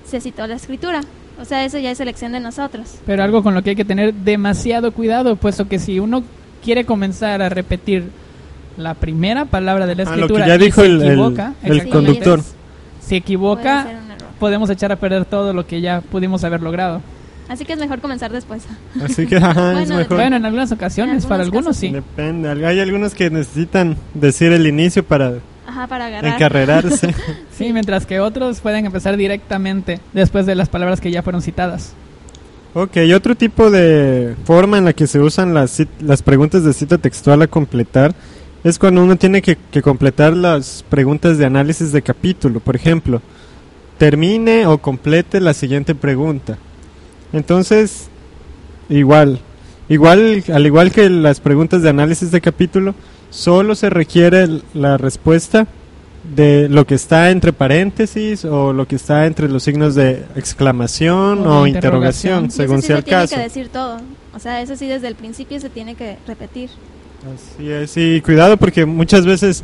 se 0.05 0.21
citó 0.21 0.47
la 0.47 0.55
escritura. 0.55 1.01
O 1.41 1.45
sea, 1.45 1.65
eso 1.65 1.79
ya 1.79 1.91
es 1.91 2.01
elección 2.01 2.33
de 2.33 2.41
nosotros. 2.41 2.97
Pero 3.07 3.23
algo 3.23 3.43
con 3.43 3.55
lo 3.55 3.63
que 3.63 3.71
hay 3.71 3.77
que 3.77 3.85
tener 3.85 4.13
demasiado 4.13 4.93
cuidado, 4.93 5.37
puesto 5.37 5.69
que 5.69 5.79
si 5.79 5.99
uno 6.01 6.23
quiere 6.63 6.85
comenzar 6.85 7.41
a 7.41 7.49
repetir 7.49 8.05
la 8.77 8.95
primera 8.95 9.45
palabra 9.47 9.87
de 9.87 9.95
la 9.95 10.03
Ah, 10.03 10.07
lo 10.07 10.13
escritura 10.17 10.45
que 10.45 10.51
ya 10.51 10.59
dijo 10.59 10.81
se 10.83 10.87
el- 10.87 11.03
el- 11.03 11.09
equivoca, 11.13 11.55
el 11.63 11.77
exactamente, 11.77 11.91
conductor. 11.91 12.41
Puede 12.41 13.17
equivoca, 13.17 13.87
podemos 14.39 14.71
echar 14.71 14.93
a 14.93 14.97
perder 14.97 15.25
todo 15.25 15.53
lo 15.53 15.67
que 15.67 15.81
ya 15.81 16.01
pudimos 16.01 16.45
haber 16.45 16.63
logrado. 16.63 17.01
Así 17.49 17.65
que 17.65 17.73
es 17.73 17.79
mejor 17.81 18.01
comenzar 18.01 18.31
después. 18.31 18.63
Así 19.03 19.27
que 19.27 19.37
ajá, 19.39 19.73
es 19.73 19.89
Bueno, 19.89 19.97
mejor. 19.97 20.17
Bueno, 20.17 20.37
en 20.37 20.45
algunas 20.45 20.71
ocasiones, 20.71 21.25
En 21.25 21.29
para 21.29 21.43
algunos 21.43 21.77
algunos 21.77 21.77
sí. 21.77 21.89
Depende. 21.91 22.49
Hay 22.67 22.79
algunos 22.79 23.15
que 23.15 23.29
necesitan 23.31 23.97
decir 24.15 24.53
el 24.53 24.67
inicio 24.67 25.03
para 25.03 25.35
Ajá, 25.81 25.89
para 25.89 26.07
agarrar. 26.07 26.35
encarrerarse. 26.35 27.15
Sí, 27.57 27.73
mientras 27.73 28.07
que 28.07 28.21
otros 28.21 28.61
pueden 28.61 28.87
empezar 28.87 29.17
directamente 29.17 30.01
después 30.15 30.47
de 30.47 30.55
las 30.55 30.69
palabras 30.69 31.01
que 31.01 31.11
ya 31.11 31.23
fueron 31.23 31.43
citadas. 31.43 31.93
ok, 32.75 32.97
y 33.07 33.13
otro 33.13 33.35
tipo 33.35 33.71
de 33.71 34.35
forma 34.45 34.79
en 34.79 34.85
la 34.87 34.93
que 34.95 35.07
se 35.07 35.19
usan 35.21 35.53
las, 35.55 35.79
cit- 35.79 35.89
las 36.01 36.23
preguntas 36.23 36.65
de 36.65 36.73
cita 36.73 36.97
textual 36.99 37.43
a 37.43 37.47
completar 37.49 38.15
es 38.65 38.79
cuando 38.79 39.03
uno 39.03 39.17
tiene 39.17 39.43
que, 39.43 39.57
que 39.71 39.83
completar 39.83 40.35
las 40.35 40.85
preguntas 40.89 41.37
de 41.39 41.47
análisis 41.47 41.93
de 41.93 42.03
capítulo. 42.03 42.61
Por 42.61 42.77
ejemplo, 42.77 43.21
termine 43.99 44.67
o 44.67 44.79
complete 44.79 45.41
la 45.41 45.53
siguiente 45.55 45.95
pregunta. 45.95 46.57
Entonces, 47.33 48.09
igual, 48.89 49.41
igual, 49.89 50.43
al 50.53 50.67
igual 50.67 50.93
que 50.93 51.09
las 51.11 51.41
preguntas 51.41 51.83
de 51.83 51.91
análisis 51.91 52.31
de 52.31 52.41
capítulo, 52.41 52.95
solo 53.31 53.75
se 53.75 53.91
requiere 53.91 54.47
la 54.75 54.97
respuesta 54.99 55.67
de 56.35 56.69
lo 56.69 56.87
que 56.87 56.95
está 56.95 57.31
entre 57.31 57.53
paréntesis 57.53 58.45
o 58.45 58.73
lo 58.73 58.87
que 58.87 58.97
está 58.97 59.27
entre 59.27 59.49
los 59.49 59.63
signos 59.63 59.95
de 59.95 60.25
exclamación 60.37 61.47
O 61.47 61.61
o, 61.61 61.65
de 61.65 61.71
interrogación, 61.71 62.45
interrogación. 62.45 62.45
Eso 62.47 62.57
según 62.57 62.83
sí 62.83 62.87
sea 62.89 62.97
se 62.97 62.99
el 62.99 63.05
tiene 63.05 63.21
caso. 63.23 63.37
que 63.37 63.43
decir 63.43 63.69
todo. 63.69 64.01
O 64.35 64.39
sea, 64.39 64.61
eso 64.61 64.77
sí 64.77 64.87
desde 64.87 65.09
el 65.09 65.15
principio 65.15 65.59
se 65.61 65.71
tiene 65.71 65.95
que 65.95 66.19
repetir. 66.27 66.71
Así 67.35 67.71
es, 67.71 67.97
y 67.97 68.21
cuidado 68.21 68.57
porque 68.57 68.87
muchas 68.87 69.27
veces, 69.27 69.63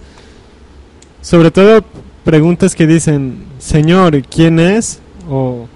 sobre 1.23 1.51
todo 1.51 1.85
preguntas 2.25 2.75
que 2.75 2.87
dicen, 2.87 3.45
Señor, 3.59 4.21
¿quién 4.23 4.59
es? 4.59 5.01
O 5.29 5.69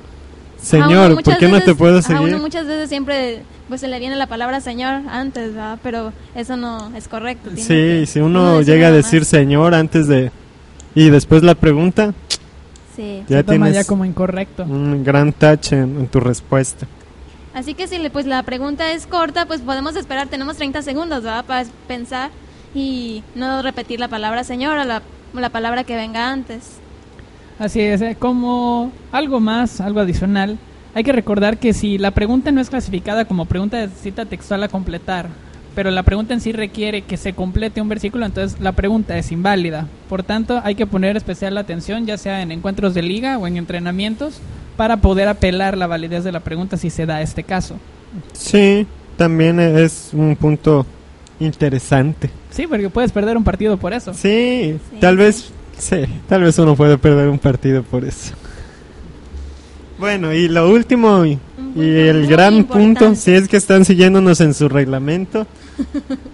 Señor, 0.62 1.22
¿por 1.22 1.36
qué 1.38 1.46
no 1.48 1.54
te 1.58 1.60
veces- 1.60 1.76
puedo 1.76 1.98
A 1.98 2.02
seguir? 2.02 2.22
uno 2.34 2.38
muchas 2.38 2.66
veces 2.66 2.88
siempre 2.88 3.42
pues 3.68 3.80
se 3.80 3.88
le 3.88 3.98
viene 4.00 4.16
la 4.16 4.26
palabra 4.26 4.60
Señor 4.60 5.02
antes, 5.08 5.54
¿verdad? 5.54 5.78
Pero 5.82 6.12
eso 6.34 6.56
no 6.56 6.92
es 6.96 7.06
correcto. 7.08 7.50
Sí, 7.56 7.62
que 7.68 8.04
si 8.06 8.20
uno 8.20 8.60
llega 8.62 8.88
a 8.88 8.90
decir 8.90 9.20
más. 9.20 9.28
Señor 9.28 9.74
antes 9.74 10.06
de... 10.08 10.30
Y 10.94 11.08
después 11.10 11.42
la 11.44 11.54
pregunta, 11.54 12.12
Sí. 12.96 13.22
ya 13.28 13.38
Se 13.38 13.44
toma 13.44 13.66
tienes 13.66 13.74
ya 13.74 13.84
como 13.88 14.04
incorrecto. 14.04 14.64
un 14.64 15.04
gran 15.04 15.32
tache 15.32 15.76
en, 15.76 15.96
en 16.00 16.08
tu 16.08 16.18
respuesta. 16.20 16.86
Así 17.54 17.74
que 17.74 17.86
si 17.86 17.98
le, 17.98 18.10
pues 18.10 18.26
la 18.26 18.42
pregunta 18.42 18.92
es 18.92 19.06
corta, 19.06 19.46
pues 19.46 19.60
podemos 19.60 19.94
esperar, 19.96 20.26
tenemos 20.28 20.56
30 20.56 20.82
segundos, 20.82 21.22
¿verdad? 21.22 21.44
Para 21.44 21.64
pensar 21.88 22.30
y 22.74 23.22
no 23.36 23.62
repetir 23.62 23.98
la 24.00 24.08
palabra 24.08 24.42
Señor 24.44 24.76
o 24.78 24.84
la, 24.84 25.02
la 25.32 25.48
palabra 25.50 25.84
que 25.84 25.94
venga 25.96 26.30
antes. 26.30 26.78
Así 27.60 27.80
es, 27.80 28.00
eh, 28.00 28.16
como 28.18 28.90
algo 29.12 29.38
más, 29.38 29.80
algo 29.80 30.00
adicional, 30.00 30.58
hay 30.94 31.04
que 31.04 31.12
recordar 31.12 31.58
que 31.58 31.72
si 31.74 31.98
la 31.98 32.10
pregunta 32.10 32.50
no 32.50 32.60
es 32.60 32.70
clasificada 32.70 33.26
como 33.26 33.44
pregunta 33.44 33.76
de 33.76 33.88
cita 33.88 34.24
textual 34.24 34.62
a 34.64 34.68
completar, 34.68 35.28
pero 35.74 35.90
la 35.90 36.02
pregunta 36.02 36.32
en 36.34 36.40
sí 36.40 36.52
requiere 36.52 37.02
que 37.02 37.16
se 37.18 37.34
complete 37.34 37.80
un 37.82 37.88
versículo, 37.88 38.24
entonces 38.26 38.58
la 38.60 38.72
pregunta 38.72 39.16
es 39.18 39.30
inválida. 39.30 39.86
Por 40.08 40.22
tanto, 40.22 40.60
hay 40.64 40.74
que 40.74 40.86
poner 40.86 41.16
especial 41.18 41.56
atención, 41.58 42.06
ya 42.06 42.16
sea 42.16 42.40
en 42.42 42.50
encuentros 42.50 42.94
de 42.94 43.02
liga 43.02 43.36
o 43.38 43.46
en 43.46 43.58
entrenamientos, 43.58 44.40
para 44.78 44.96
poder 44.96 45.28
apelar 45.28 45.76
la 45.76 45.86
validez 45.86 46.24
de 46.24 46.32
la 46.32 46.40
pregunta 46.40 46.78
si 46.78 46.88
se 46.88 47.04
da 47.04 47.20
este 47.20 47.44
caso. 47.44 47.76
Sí, 48.32 48.86
también 49.18 49.60
es 49.60 50.10
un 50.14 50.34
punto 50.34 50.86
interesante. 51.38 52.30
Sí, 52.50 52.66
porque 52.66 52.88
puedes 52.88 53.12
perder 53.12 53.36
un 53.36 53.44
partido 53.44 53.76
por 53.76 53.92
eso. 53.92 54.14
Sí, 54.14 54.76
Sí. 54.90 54.96
tal 54.98 55.18
vez, 55.18 55.52
sí, 55.80 56.04
tal 56.28 56.42
vez 56.42 56.58
uno 56.58 56.76
puede 56.76 56.98
perder 56.98 57.28
un 57.28 57.38
partido 57.38 57.82
por 57.82 58.04
eso. 58.04 58.34
Bueno, 59.98 60.32
y 60.32 60.48
lo 60.48 60.70
último 60.70 61.26
y, 61.26 61.38
y 61.76 61.82
el 61.82 62.26
gran 62.26 62.54
importante. 62.54 63.00
punto, 63.00 63.20
si 63.20 63.32
es 63.32 63.48
que 63.48 63.58
están 63.58 63.84
siguiéndonos 63.84 64.40
en 64.40 64.54
su 64.54 64.68
reglamento, 64.68 65.46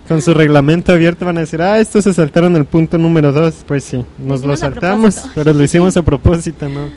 con 0.07 0.23
su 0.23 0.35
reglamento 0.35 0.93
abierto 0.93 1.25
van 1.25 1.39
a 1.39 1.41
decir, 1.41 1.61
ah, 1.63 1.81
estos 1.81 2.05
se 2.05 2.15
saltaron 2.15 2.55
el 2.55 2.65
punto 2.65 2.97
número 2.97 3.33
dos. 3.33 3.65
Pues 3.67 3.83
sí, 3.85 4.05
nos 4.19 4.45
lo 4.45 4.57
saltamos, 4.57 5.25
pero 5.35 5.53
lo 5.53 5.63
hicimos 5.65 5.97
a 5.97 6.03
propósito, 6.03 6.69
¿no? 6.69 6.89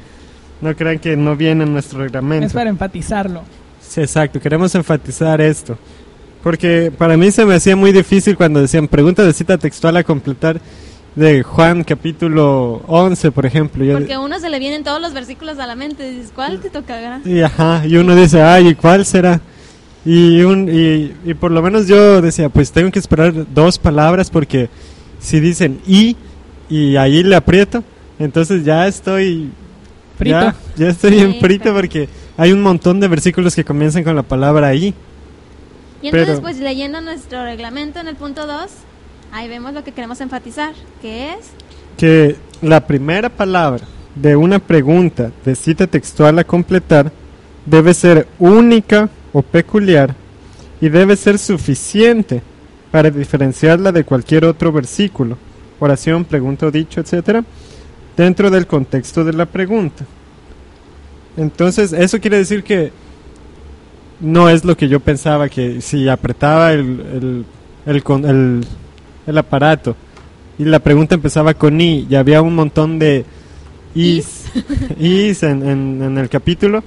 No 0.62 0.76
crean 0.76 1.00
que 1.00 1.16
no 1.16 1.36
viene 1.36 1.64
en 1.64 1.74
nuestro 1.74 2.00
reglamento. 2.00 2.46
Es 2.46 2.54
para 2.54 2.70
enfatizarlo. 2.70 3.44
Sí, 3.82 4.02
exacto, 4.02 4.40
queremos 4.40 4.76
enfatizar 4.76 5.42
esto. 5.42 5.78
Porque 6.44 6.92
para 6.96 7.18
mí 7.18 7.32
se 7.32 7.46
me 7.46 7.56
hacía 7.56 7.76
muy 7.76 7.92
difícil 7.92 8.38
cuando 8.38 8.62
decían 8.62 8.88
pregunta 8.88 9.24
de 9.24 9.34
cita 9.34 9.58
textual 9.58 9.98
a 9.98 10.04
completar 10.04 10.62
de 11.20 11.44
Juan 11.44 11.84
capítulo 11.84 12.82
11, 12.88 13.32
por 13.32 13.46
ejemplo. 13.46 13.84
Yo- 13.84 13.98
Porque 13.98 14.14
a 14.14 14.20
uno 14.20 14.40
se 14.40 14.50
le 14.50 14.58
vienen 14.60 14.84
todos 14.84 15.02
los 15.02 15.14
versículos 15.14 15.60
a 15.60 15.68
la 15.68 15.76
mente 15.76 16.08
y 16.10 16.16
dices, 16.16 16.32
¿cuál 16.34 16.60
te 16.60 16.70
tocará? 16.70 17.20
y, 17.26 17.42
ajá, 17.42 17.84
y 17.86 17.98
uno 17.98 18.16
dice, 18.16 18.42
ay, 18.42 18.70
¿y 18.70 18.76
cuál 18.76 19.06
será? 19.06 19.42
Y, 20.06 20.42
un, 20.42 20.70
y, 20.70 21.14
y 21.30 21.34
por 21.34 21.52
lo 21.52 21.62
menos 21.62 21.88
yo 21.88 22.22
decía, 22.22 22.48
pues 22.50 22.72
tengo 22.72 22.90
que 22.90 23.00
esperar 23.00 23.34
dos 23.54 23.78
palabras 23.78 24.30
porque 24.30 24.70
si 25.20 25.40
dicen 25.40 25.80
y 25.86 26.16
y 26.70 26.96
ahí 26.96 27.24
le 27.24 27.36
aprieto, 27.36 27.84
entonces 28.20 28.64
ya 28.64 28.88
estoy 28.88 29.50
Frito. 30.18 30.40
Ya, 30.40 30.56
ya 30.78 30.90
estoy 30.90 31.12
Sí, 31.14 31.20
en 31.20 31.36
frito 31.40 31.64
pero- 31.66 31.76
porque 31.76 32.10
hay 32.38 32.52
un 32.52 32.62
montón 32.62 33.00
de 33.00 33.08
versículos 33.08 33.56
que 33.56 33.64
comienzan 33.66 34.04
con 34.04 34.16
la 34.16 34.24
palabra 34.24 34.68
ahí. 34.68 34.94
Y 36.02 36.08
entonces, 36.08 36.30
Pero- 36.30 36.42
pues 36.42 36.60
leyendo 36.60 37.02
nuestro 37.02 37.44
reglamento 37.44 38.00
en 38.00 38.08
el 38.08 38.16
punto 38.16 38.46
2, 38.46 38.70
ahí 39.32 39.48
vemos 39.48 39.74
lo 39.74 39.84
que 39.84 39.92
queremos 39.92 40.22
enfatizar, 40.22 40.74
que 41.02 41.34
es 41.34 41.52
que 41.98 42.38
la 42.62 42.86
primera 42.86 43.30
palabra 43.30 43.86
de 44.16 44.36
una 44.36 44.60
pregunta 44.60 45.32
de 45.46 45.56
cita 45.56 45.88
textual 45.88 46.40
a 46.40 46.44
completar 46.44 47.12
debe 47.66 47.94
ser 47.94 48.28
única 48.40 49.10
o 49.34 49.42
peculiar 49.42 50.16
y 50.82 50.90
debe 50.90 51.16
ser 51.16 51.38
suficiente 51.38 52.42
para 52.92 53.10
diferenciarla 53.10 53.92
de 53.92 54.04
cualquier 54.04 54.46
otro 54.46 54.72
versículo, 54.72 55.38
oración, 55.80 56.26
pregunta 56.26 56.68
o 56.68 56.72
dicho, 56.72 57.02
etcétera, 57.02 57.44
dentro 58.18 58.50
del 58.50 58.66
contexto 58.66 59.24
de 59.24 59.34
la 59.34 59.46
pregunta. 59.46 60.06
Entonces, 61.38 61.94
eso 61.94 62.20
quiere 62.20 62.38
decir 62.38 62.64
que 62.64 62.92
no 64.20 64.50
es 64.50 64.66
lo 64.66 64.76
que 64.76 64.90
yo 64.90 65.00
pensaba 65.00 65.48
que 65.48 65.82
si 65.82 66.10
apretaba 66.10 66.74
el, 66.74 67.46
el, 67.86 68.04
el, 68.26 68.66
el 69.30 69.38
aparato 69.38 69.96
y 70.58 70.66
la 70.66 70.80
pregunta 70.80 71.16
empezaba 71.16 71.54
con 71.54 71.80
i 71.80 72.06
y 72.10 72.16
había 72.16 72.42
un 72.42 72.56
montón 72.56 73.00
de 73.00 73.26
is, 73.96 74.46
is 75.00 75.44
en, 75.44 75.68
en- 75.68 76.02
en 76.04 76.18
el 76.18 76.30
capítulo, 76.30 76.84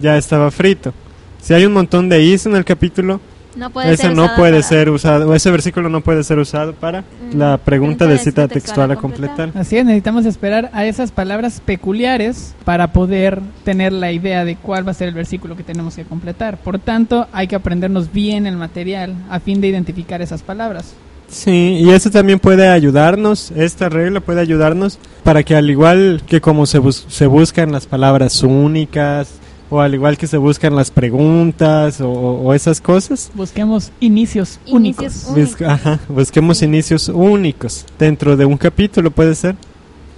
ya 0.00 0.16
estaba 0.16 0.50
frito. 0.50 0.92
Si 1.40 1.54
hay 1.54 1.64
un 1.66 1.72
montón 1.72 2.08
de 2.08 2.22
is 2.22 2.46
en 2.46 2.56
el 2.56 2.64
capítulo, 2.64 3.20
No 3.56 3.70
puede 3.70 3.92
ese 3.92 4.04
ser 4.04 4.14
no 4.14 4.34
puede 4.36 4.52
para- 4.60 4.62
ser 4.62 4.90
usado, 4.90 5.28
o 5.30 5.34
ese 5.34 5.50
versículo 5.50 5.88
no 5.88 6.00
puede 6.02 6.22
ser 6.24 6.38
usado 6.38 6.72
para 6.74 7.00
Mm, 7.02 7.36
la 7.38 7.58
pregunta 7.58 8.06
de 8.06 8.16
cita 8.18 8.46
textual 8.48 8.50
a 8.50 8.54
textual 8.54 8.90
a 8.92 8.96
completar. 8.96 9.36
completar. 9.36 9.60
Así 9.62 9.76
es, 9.76 9.84
necesitamos 9.84 10.24
esperar 10.26 10.70
a 10.72 10.84
esas 10.86 11.12
palabras 11.12 11.60
peculiares 11.64 12.54
para 12.64 12.92
poder 12.92 13.40
tener 13.64 13.92
la 13.92 14.10
idea 14.12 14.44
de 14.44 14.56
cuál 14.56 14.86
va 14.86 14.92
a 14.92 14.94
ser 14.94 15.08
el 15.08 15.14
versículo 15.14 15.56
que 15.56 15.62
tenemos 15.64 15.96
que 15.96 16.04
completar. 16.04 16.56
Por 16.58 16.78
tanto, 16.78 17.26
hay 17.32 17.46
que 17.46 17.56
aprendernos 17.56 18.12
bien 18.12 18.46
el 18.46 18.56
material 18.56 19.14
a 19.28 19.38
fin 19.40 19.60
de 19.60 19.68
identificar 19.68 20.22
esas 20.22 20.42
palabras. 20.42 20.94
Sí, 21.30 21.78
y 21.80 21.90
eso 21.90 22.10
también 22.10 22.40
puede 22.40 22.68
ayudarnos, 22.68 23.52
esta 23.52 23.88
regla 23.88 24.20
puede 24.20 24.40
ayudarnos 24.40 24.98
para 25.22 25.42
que 25.44 25.54
al 25.54 25.70
igual 25.70 26.22
que 26.26 26.40
como 26.40 26.66
se, 26.66 26.78
bus- 26.80 27.06
se 27.08 27.26
buscan 27.26 27.70
las 27.70 27.86
palabras 27.86 28.42
únicas, 28.42 29.30
o 29.70 29.80
al 29.80 29.94
igual 29.94 30.18
que 30.18 30.26
se 30.26 30.36
buscan 30.38 30.74
las 30.74 30.90
preguntas, 30.90 32.00
o, 32.00 32.10
o 32.10 32.52
esas 32.54 32.80
cosas, 32.80 33.30
Busquemos 33.34 33.92
inicios, 34.00 34.58
Inicios 34.66 35.26
únicos. 35.30 35.62
ajá, 35.62 36.00
busquemos 36.08 36.62
inicios 36.62 37.08
únicos 37.08 37.86
dentro 37.96 38.36
de 38.36 38.44
un 38.46 38.56
capítulo, 38.56 39.12
puede 39.12 39.36
ser. 39.36 39.54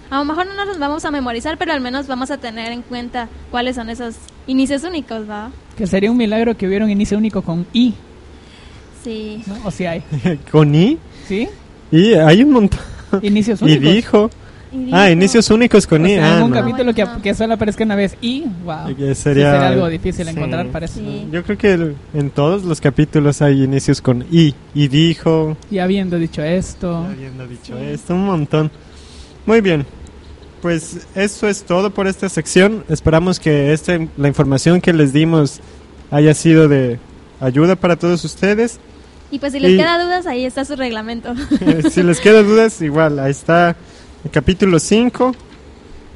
A 0.08 0.18
lo 0.18 0.24
mejor 0.24 0.46
no 0.46 0.54
nos 0.54 0.66
los 0.68 0.78
vamos 0.78 1.04
a 1.04 1.10
memorizar, 1.10 1.58
pero 1.58 1.72
al 1.74 1.80
menos 1.82 2.06
vamos 2.06 2.30
a 2.30 2.38
tener 2.38 2.72
en 2.72 2.80
cuenta 2.82 3.28
cuáles 3.50 3.76
son 3.76 3.90
esos 3.90 4.14
inicios 4.46 4.82
únicos, 4.84 5.28
¿va? 5.28 5.50
Que 5.76 5.86
sería 5.86 6.10
un 6.10 6.16
milagro 6.16 6.56
que 6.56 6.66
hubiera 6.66 6.84
un 6.86 6.90
inicio 6.90 7.16
único 7.18 7.42
con 7.42 7.66
I, 7.74 7.94
Sí. 9.04 9.42
¿no? 9.46 9.56
O 9.64 9.70
si 9.70 9.86
hay. 9.86 10.02
Con 10.50 10.74
I, 10.74 10.98
¿Sí? 11.28 11.48
y 11.90 12.14
hay 12.14 12.42
un 12.42 12.52
montón. 12.52 12.80
Inicios 13.22 13.60
Y 13.62 13.64
únicos. 13.64 13.92
dijo, 13.94 14.30
Y 14.72 14.88
ah, 14.92 15.04
dijo- 15.04 15.12
inicios 15.12 15.50
únicos 15.50 15.86
con 15.86 16.02
O 16.04 16.08
I, 16.08 16.10
sea, 16.14 16.24
ah, 16.26 16.36
algún 16.36 16.50
no. 16.50 16.56
capítulo 16.56 16.94
que, 17.22 17.34
solo 17.34 17.54
aparezca 17.54 17.84
una 17.84 17.94
vez 17.94 18.16
I, 18.22 18.44
wow. 18.64 18.88
Sí, 18.96 19.14
sería, 19.14 19.68
algo 19.68 19.88
difícil 19.88 20.24
sí. 20.26 20.30
encontrar, 20.30 20.66
parece. 20.68 21.00
Sí. 21.00 21.26
Yo 21.30 21.42
creo 21.44 21.58
que 21.58 21.72
el- 21.74 21.96
en 22.14 22.30
todos 22.30 22.64
los 22.64 22.80
capítulos 22.80 23.42
hay 23.42 23.62
inicios 23.62 24.00
con 24.00 24.24
I, 24.30 24.54
y 24.74 24.88
dijo, 24.88 25.56
Y 25.70 25.78
habiendo 25.78 26.18
dicho 26.18 26.42
esto, 26.42 26.96
Habiendo 26.96 27.46
dicho 27.46 27.76
Sí. 27.78 27.84
esto, 27.84 28.14
un 28.14 28.24
montón. 28.24 28.70
Muy 29.44 29.60
bien. 29.60 29.84
Pues 30.62 31.06
eso 31.16 31.48
es 31.48 31.64
todo 31.64 31.90
por 31.90 32.06
esta 32.06 32.28
sección. 32.28 32.84
Esperamos 32.88 33.40
que 33.40 33.72
esta, 33.72 33.98
la 34.16 34.28
información 34.28 34.80
que 34.80 34.92
les 34.92 35.12
dimos 35.12 35.60
haya 36.10 36.32
sido 36.34 36.68
de 36.68 36.98
ayuda 37.40 37.74
para 37.74 37.96
todos 37.96 38.24
ustedes. 38.24 38.78
Y 39.32 39.38
pues 39.40 39.52
si 39.52 39.58
les 39.60 39.72
Y- 39.72 39.76
queda 39.78 40.00
dudas, 40.04 40.26
ahí 40.26 40.44
está 40.44 40.64
su 40.64 40.76
reglamento. 40.76 41.34
si 41.90 42.02
les 42.04 42.20
quedan 42.20 42.46
dudas, 42.46 42.80
igual, 42.82 43.18
ahí 43.18 43.30
está 43.32 43.74
el 44.24 44.30
capítulo 44.30 44.78
5, 44.78 45.34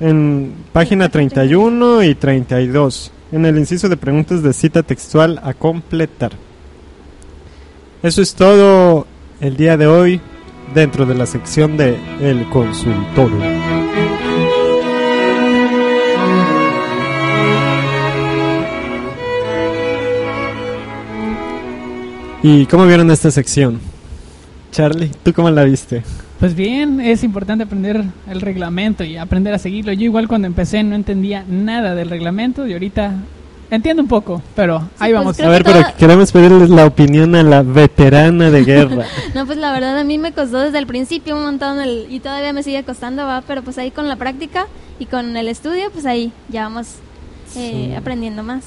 en 0.00 0.54
página 0.72 1.08
31 1.08 2.02
y 2.04 2.14
32, 2.14 3.10
en 3.32 3.44
el 3.46 3.56
inciso 3.58 3.88
de 3.88 3.96
preguntas 3.96 4.42
de 4.42 4.52
cita 4.52 4.82
textual 4.84 5.40
a 5.42 5.54
completar. 5.54 6.32
Eso 8.02 8.20
es 8.22 8.34
todo 8.34 9.06
el 9.40 9.56
día 9.56 9.76
de 9.76 9.86
hoy 9.86 10.20
dentro 10.74 11.06
de 11.06 11.14
la 11.14 11.24
sección 11.26 11.76
de 11.78 11.96
El 12.20 12.48
Consultorio. 12.50 13.40
¿Y 22.48 22.64
cómo 22.66 22.86
vieron 22.86 23.10
esta 23.10 23.28
sección? 23.32 23.80
Charlie, 24.70 25.10
¿tú 25.24 25.32
cómo 25.32 25.50
la 25.50 25.64
viste? 25.64 26.04
Pues 26.38 26.54
bien, 26.54 27.00
es 27.00 27.24
importante 27.24 27.64
aprender 27.64 28.04
el 28.30 28.40
reglamento 28.40 29.02
y 29.02 29.16
aprender 29.16 29.52
a 29.52 29.58
seguirlo. 29.58 29.92
Yo 29.92 30.04
igual 30.04 30.28
cuando 30.28 30.46
empecé 30.46 30.84
no 30.84 30.94
entendía 30.94 31.44
nada 31.48 31.96
del 31.96 32.08
reglamento 32.08 32.64
y 32.64 32.72
ahorita 32.74 33.14
entiendo 33.68 34.00
un 34.00 34.08
poco, 34.08 34.40
pero 34.54 34.76
ahí 35.00 35.10
pues 35.10 35.14
vamos. 35.14 35.36
creo 35.36 35.48
A 35.48 35.50
ver, 35.50 35.64
que 35.64 35.70
pero 35.72 35.80
toda- 35.80 35.96
queremos 35.96 36.30
pedirles 36.30 36.70
la 36.70 36.86
opinión 36.86 37.34
a 37.34 37.42
la 37.42 37.62
veterana 37.62 38.48
de 38.52 38.64
guerra. 38.64 39.06
No, 39.34 39.44
pues 39.44 39.58
la 39.58 39.72
verdad 39.72 39.98
a 39.98 40.04
mí 40.04 40.16
me 40.16 40.30
costó 40.30 40.58
desde 40.60 40.78
el 40.78 40.86
principio 40.86 41.34
un 41.34 41.42
montón 41.42 41.80
el- 41.80 42.06
y 42.08 42.20
todavía 42.20 42.52
me 42.52 42.62
sigue 42.62 42.84
costando, 42.84 43.24
va, 43.26 43.42
pero 43.44 43.62
pues 43.62 43.76
ahí 43.78 43.90
con 43.90 44.06
la 44.06 44.14
práctica 44.14 44.68
y 45.00 45.06
con 45.06 45.36
el 45.36 45.48
estudio, 45.48 45.90
pues 45.92 46.06
ahí 46.06 46.30
ya 46.48 46.62
vamos 46.62 46.86
eh, 47.56 47.88
Sí. 47.88 47.94
aprendiendo 47.96 48.44
más. 48.44 48.62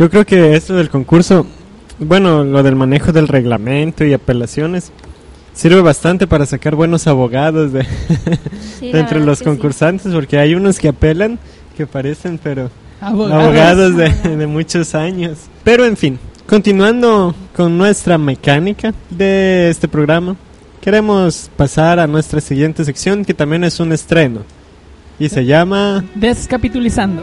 Yo 0.00 0.10
creo 0.10 0.26
que 0.26 0.56
esto 0.56 0.74
del 0.74 0.90
concurso, 0.90 1.46
bueno, 2.00 2.44
lo 2.44 2.62
del 2.62 2.76
manejo 2.76 3.12
del 3.12 3.28
reglamento 3.28 4.04
y 4.04 4.12
apelaciones, 4.12 4.90
sirve 5.54 5.80
bastante 5.82 6.26
para 6.26 6.46
sacar 6.46 6.74
buenos 6.74 7.06
abogados 7.06 7.72
de, 7.72 7.84
Sí, 8.78 8.86
de 8.86 8.92
la 8.94 9.00
entre 9.00 9.20
los 9.20 9.38
que 9.38 9.44
sí. 9.44 9.50
concursantes, 9.50 10.12
porque 10.12 10.38
hay 10.38 10.54
unos 10.54 10.78
que 10.78 10.88
apelan 10.88 11.38
que 11.76 11.86
parecen, 11.86 12.38
pero 12.42 12.70
Abogados. 13.00 13.44
abogados 13.44 13.96
de, 13.96 14.06
Abogados. 14.06 14.38
de 14.38 14.46
muchos 14.46 14.94
años. 14.94 15.38
Pero 15.64 15.84
en 15.84 15.96
fin, 15.96 16.18
continuando 16.48 17.34
con 17.54 17.76
nuestra 17.78 18.18
mecánica 18.18 18.92
de 19.10 19.70
este 19.70 19.88
programa, 19.88 20.36
queremos 20.80 21.50
pasar 21.56 21.98
a 22.00 22.06
nuestra 22.06 22.40
siguiente 22.40 22.84
sección 22.84 23.24
que 23.24 23.34
también 23.34 23.64
es 23.64 23.78
un 23.80 23.92
estreno 23.92 24.40
y 25.18 25.28
se 25.28 25.44
llama 25.44 26.04
Descapitulizando. 26.14 27.22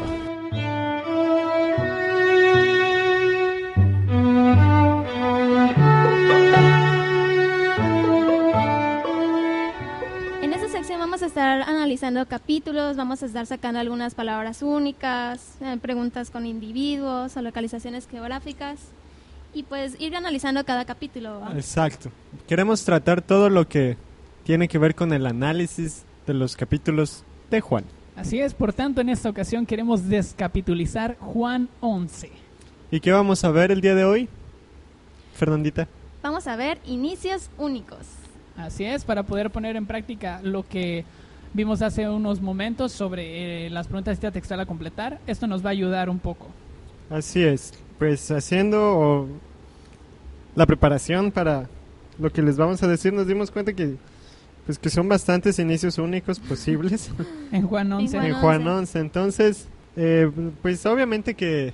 Estar 11.57 11.75
analizando 11.75 12.25
capítulos, 12.27 12.97
vamos 12.97 13.23
a 13.23 13.25
estar 13.25 13.45
sacando 13.45 13.79
algunas 13.79 14.15
palabras 14.15 14.61
únicas, 14.61 15.57
eh, 15.61 15.77
preguntas 15.81 16.29
con 16.29 16.45
individuos 16.45 17.35
o 17.35 17.41
localizaciones 17.41 18.07
geográficas 18.07 18.79
y 19.53 19.63
pues 19.63 19.99
ir 19.99 20.15
analizando 20.15 20.63
cada 20.65 20.85
capítulo. 20.85 21.39
¿va? 21.39 21.53
Exacto. 21.53 22.11
Queremos 22.47 22.83
tratar 22.83 23.21
todo 23.21 23.49
lo 23.49 23.67
que 23.67 23.97
tiene 24.43 24.67
que 24.67 24.77
ver 24.77 24.95
con 24.95 25.13
el 25.13 25.25
análisis 25.25 26.03
de 26.25 26.33
los 26.33 26.55
capítulos 26.55 27.23
de 27.49 27.61
Juan. 27.61 27.85
Así 28.15 28.39
es, 28.39 28.53
por 28.53 28.73
tanto, 28.73 29.01
en 29.01 29.09
esta 29.09 29.29
ocasión 29.29 29.65
queremos 29.65 30.07
descapitulizar 30.07 31.17
Juan 31.19 31.69
11. 31.81 32.31
¿Y 32.91 32.99
qué 32.99 33.11
vamos 33.11 33.43
a 33.43 33.51
ver 33.51 33.71
el 33.71 33.81
día 33.81 33.95
de 33.95 34.05
hoy? 34.05 34.29
Fernandita. 35.35 35.87
Vamos 36.23 36.47
a 36.47 36.55
ver 36.55 36.79
inicios 36.85 37.49
únicos. 37.57 37.99
Así 38.57 38.85
es, 38.85 39.05
para 39.05 39.23
poder 39.23 39.51
poner 39.51 39.75
en 39.75 39.85
práctica 39.85 40.39
lo 40.41 40.67
que 40.67 41.05
vimos 41.53 41.81
hace 41.81 42.09
unos 42.09 42.41
momentos 42.41 42.91
sobre 42.91 43.65
eh, 43.65 43.69
las 43.69 43.87
preguntas 43.87 44.19
de 44.19 44.31
textual 44.31 44.59
a 44.59 44.65
completar. 44.65 45.19
Esto 45.27 45.47
nos 45.47 45.63
va 45.63 45.69
a 45.69 45.71
ayudar 45.71 46.09
un 46.09 46.19
poco. 46.19 46.47
Así 47.09 47.43
es. 47.43 47.73
Pues 47.99 48.29
haciendo 48.31 48.97
o, 48.97 49.27
la 50.55 50.65
preparación 50.65 51.31
para 51.31 51.69
lo 52.19 52.31
que 52.31 52.41
les 52.41 52.57
vamos 52.57 52.81
a 52.83 52.87
decir, 52.87 53.13
nos 53.13 53.27
dimos 53.27 53.51
cuenta 53.51 53.73
que 53.73 53.95
pues 54.65 54.77
que 54.77 54.89
son 54.89 55.07
bastantes 55.07 55.59
inicios 55.59 55.97
únicos 55.97 56.39
posibles 56.39 57.09
En 57.51 57.65
Juan 57.65 57.91
11. 57.91 58.17
Juan 58.17 58.25
en 58.25 58.33
Juan 58.35 58.67
11. 58.67 58.71
11. 58.71 58.99
Entonces, 58.99 59.67
eh, 59.95 60.29
pues 60.61 60.85
obviamente 60.85 61.35
que 61.35 61.73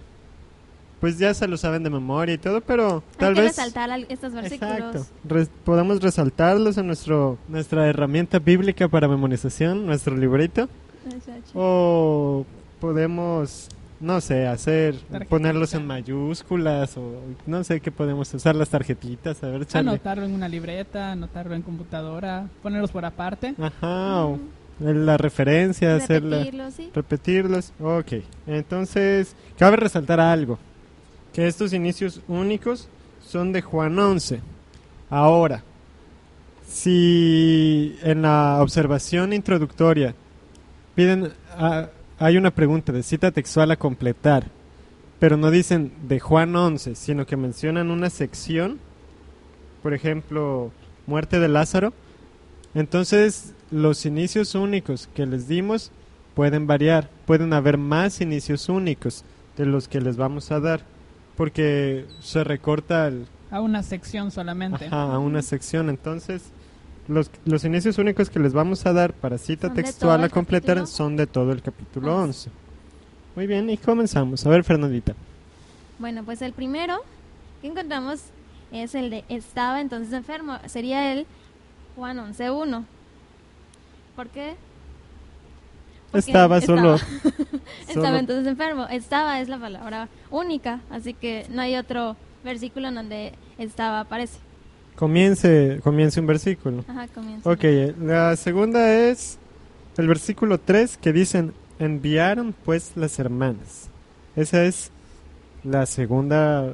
pues 1.04 1.18
ya 1.20 1.34
se 1.34 1.50
lo 1.50 1.58
saben 1.58 1.84
de 1.84 1.90
memoria 1.90 2.34
y 2.36 2.38
todo, 2.38 2.62
pero 2.62 3.04
tal 3.18 3.30
Hay 3.32 3.36
que 3.36 3.42
vez 3.42 3.58
resaltar 3.58 3.92
al- 3.92 4.06
estos 4.08 4.32
versículos. 4.32 4.78
Exacto. 4.78 5.06
Res- 5.28 5.50
podemos 5.66 6.02
resaltarlos 6.02 6.78
en 6.78 6.88
nuestro 6.88 7.38
nuestra 7.50 7.90
herramienta 7.90 8.40
bíblica 8.40 8.88
para 8.88 9.10
memorización, 9.10 9.86
nuestro 9.86 10.16
librito, 10.16 10.70
o 11.54 12.46
podemos 12.80 13.68
no 14.00 14.20
sé, 14.22 14.48
hacer 14.48 14.96
Tarjetita. 14.96 15.26
ponerlos 15.30 15.74
en 15.74 15.88
mayúsculas 15.88 16.98
o 16.98 17.22
no 17.48 17.64
sé 17.64 17.80
qué 17.80 17.90
podemos 17.92 18.34
usar 18.34 18.54
las 18.56 18.68
tarjetitas, 18.70 19.42
a 19.44 19.48
ver, 19.48 19.66
Charlie. 19.66 19.90
Anotarlo 19.92 20.26
en 20.26 20.34
una 20.34 20.48
libreta, 20.50 21.12
anotarlo 21.14 21.54
en 21.56 21.62
computadora, 21.62 22.48
ponerlos 22.62 22.92
por 22.92 23.06
aparte. 23.06 23.56
Ajá, 23.62 24.26
o 24.26 24.40
la 24.80 25.16
referencia, 25.18 25.96
hacerla 25.96 26.38
Repetirlo, 26.40 26.72
sí. 26.72 26.92
repetirlos. 26.94 27.74
Ok, 27.82 28.14
entonces 28.48 29.36
cabe 29.58 29.78
resaltar 29.78 30.20
algo, 30.20 30.60
que 31.34 31.48
estos 31.48 31.74
inicios 31.74 32.22
únicos 32.28 32.88
son 33.26 33.52
de 33.52 33.62
Juan 33.62 33.98
11. 33.98 34.40
Ahora, 35.10 35.64
si 36.68 37.98
en 38.04 38.22
la 38.22 38.60
observación 38.62 39.34
introductoria 39.34 40.16
piden, 40.96 41.34
ah, 41.58 41.90
hay 42.20 42.38
una 42.38 42.52
pregunta 42.52 42.92
de 42.92 43.04
cita 43.04 43.32
textual 43.32 43.72
a 43.72 43.76
completar, 43.78 44.46
pero 45.20 45.38
no 45.38 45.52
dicen 45.52 45.92
de 46.08 46.20
Juan 46.20 46.56
11, 46.56 46.96
sino 46.96 47.26
que 47.26 47.38
mencionan 47.38 47.92
una 47.92 48.10
sección, 48.10 48.80
por 49.82 49.94
ejemplo, 49.94 50.72
muerte 51.08 51.40
de 51.40 51.48
Lázaro, 51.48 51.94
entonces 52.76 53.54
los 53.72 54.06
inicios 54.06 54.56
únicos 54.56 55.10
que 55.16 55.26
les 55.26 55.48
dimos 55.48 55.92
pueden 56.36 56.68
variar, 56.68 57.10
pueden 57.26 57.54
haber 57.54 57.78
más 57.78 58.22
inicios 58.22 58.70
únicos 58.70 59.24
de 59.58 59.66
los 59.66 59.88
que 59.88 60.02
les 60.02 60.18
vamos 60.18 60.52
a 60.52 60.60
dar, 60.60 60.93
porque 61.36 62.06
se 62.22 62.44
recorta 62.44 63.08
el, 63.08 63.28
A 63.52 63.62
una 63.62 63.84
sección 63.84 64.32
solamente. 64.32 64.86
ajá, 64.86 65.14
a 65.14 65.20
una 65.20 65.42
sección, 65.42 65.90
entonces 65.90 66.44
los, 67.08 67.30
los 67.46 67.66
inicios 67.66 67.98
únicos 67.98 68.30
que 68.30 68.40
les 68.40 68.54
vamos 68.54 68.86
a 68.86 68.94
dar 68.94 69.14
para 69.14 69.38
cita 69.38 69.74
textual 69.74 70.24
a 70.24 70.30
completar 70.30 70.78
capítulo. 70.78 70.88
son 70.88 71.18
de 71.18 71.28
todo 71.28 71.52
el 71.52 71.62
capítulo 71.62 72.16
Once. 72.16 72.50
11. 72.50 72.64
Muy 73.36 73.48
bien, 73.48 73.70
y 73.70 73.78
comenzamos. 73.78 74.46
A 74.46 74.50
ver, 74.50 74.64
Fernandita. 74.64 75.16
Bueno, 76.00 76.24
pues 76.24 76.42
el 76.42 76.54
primero 76.54 77.00
que 77.62 77.68
encontramos 77.68 78.22
es 78.72 78.96
el 78.96 79.10
de 79.10 79.24
estaba 79.30 79.82
entonces 79.82 80.14
enfermo. 80.14 80.58
Sería 80.68 81.12
el 81.14 81.26
Juan 81.96 82.18
11.1. 82.18 82.86
¿Por 84.16 84.28
qué? 84.30 84.56
Estaba 86.14 86.62
solo. 86.62 86.96
estaba 87.88 88.08
solo- 88.08 88.18
entonces 88.20 88.48
enfermo. 88.48 88.88
Estaba 88.88 89.40
es 89.42 89.50
la 89.50 89.60
palabra 89.60 90.10
única, 90.32 90.82
así 90.90 91.14
que 91.14 91.46
no 91.50 91.62
hay 91.62 91.76
otro 91.76 92.16
versículo 92.44 92.88
en 92.90 92.96
donde 92.96 93.34
estaba 93.58 94.02
aparece. 94.02 94.38
Comience, 94.96 95.80
comience 95.84 96.20
un 96.20 96.28
versículo. 96.28 96.86
Ajá, 96.88 97.08
comienza. 97.08 97.50
Ok, 97.50 97.64
la 98.00 98.36
segunda 98.36 98.94
es 98.94 99.40
el 99.98 100.08
versículo 100.08 100.60
3 100.60 100.98
que 100.98 101.12
dicen, 101.14 101.54
enviaron 101.80 102.54
pues 102.64 102.92
las 102.96 103.18
hermanas. 103.20 103.90
Esa 104.36 104.64
es 104.66 104.92
la 105.64 105.86
segunda, 105.86 106.74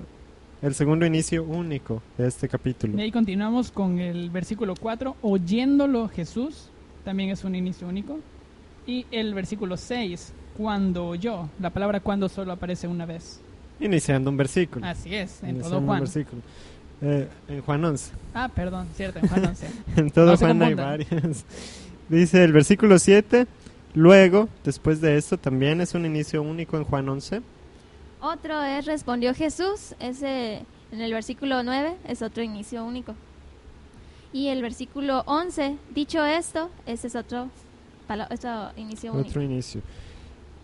el 0.61 0.75
segundo 0.75 1.05
inicio 1.05 1.43
único 1.43 2.01
de 2.17 2.27
este 2.27 2.49
capítulo. 2.49 2.97
Y 2.97 3.01
ahí 3.01 3.11
continuamos 3.11 3.71
con 3.71 3.99
el 3.99 4.29
versículo 4.29 4.73
4, 4.79 5.15
oyéndolo 5.21 6.09
Jesús, 6.09 6.69
también 7.05 7.29
es 7.29 7.43
un 7.45 7.55
inicio 7.55 7.87
único. 7.87 8.19
Y 8.89 9.05
el 9.11 9.35
versículo 9.35 9.77
6, 9.77 10.33
cuando 10.57 11.05
oyó, 11.05 11.47
la 11.59 11.69
palabra 11.69 11.99
cuando 11.99 12.27
solo 12.27 12.53
aparece 12.53 12.87
una 12.87 13.05
vez. 13.05 13.39
Iniciando 13.79 14.31
un 14.31 14.37
versículo. 14.37 14.83
Así 14.83 15.13
es, 15.13 15.43
en 15.43 15.49
Iniciando 15.49 15.69
todo 15.69 15.79
un 15.81 15.85
Juan. 15.85 15.99
versículo. 15.99 16.41
Eh, 17.03 17.27
en 17.49 17.61
Juan 17.61 17.85
11. 17.85 18.11
Ah, 18.33 18.49
perdón, 18.49 18.87
cierto, 18.95 19.19
en 19.19 19.27
Juan 19.27 19.45
11. 19.45 19.67
En 19.95 20.09
todo 20.09 20.31
No 20.31 20.37
Juan 20.37 20.63
hay 20.63 20.73
varias. 20.73 21.45
Dice 22.09 22.43
el 22.43 22.51
versículo 22.51 22.97
7, 22.97 23.45
luego, 23.93 24.49
después 24.63 25.01
de 25.01 25.17
esto, 25.17 25.37
también 25.37 25.81
es 25.81 25.93
un 25.93 26.07
inicio 26.07 26.41
único 26.41 26.75
en 26.75 26.83
Juan 26.83 27.07
11. 27.07 27.43
Otro 28.21 28.63
es 28.63 28.87
respondió 28.87 29.35
Jesús, 29.35 29.93
ese 29.99 30.63
en 30.91 31.01
el 31.01 31.13
versículo 31.13 31.61
9 31.61 31.95
es 32.07 32.23
otro 32.23 32.41
inicio 32.41 32.83
único. 32.83 33.13
Y 34.33 34.47
el 34.47 34.63
versículo 34.63 35.21
11, 35.27 35.77
dicho 35.93 36.25
esto, 36.25 36.71
ese 36.87 37.05
es 37.05 37.15
otro, 37.15 37.49
otro 38.09 38.71
inicio 38.75 39.13
único. 39.13 39.29
Otro 39.29 39.41
inicio. 39.41 39.81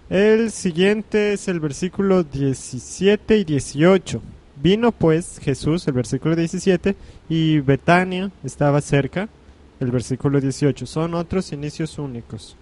El 0.10 0.52
siguiente 0.52 1.34
es 1.34 1.48
el 1.48 1.60
versículo 1.60 2.24
17 2.24 3.38
y 3.38 3.44
18. 3.44 4.22
Vino 4.62 4.92
pues 4.92 5.40
Jesús, 5.40 5.88
el 5.88 5.94
versículo 5.94 6.36
17, 6.36 6.96
y 7.28 7.60
Betania 7.60 8.32
estaba 8.44 8.82
cerca, 8.82 9.28
el 9.80 9.92
versículo 9.92 10.40
18. 10.40 10.86
Son 10.86 11.14
otros 11.16 11.52
inicios 11.52 11.98
únicos. 11.98 12.56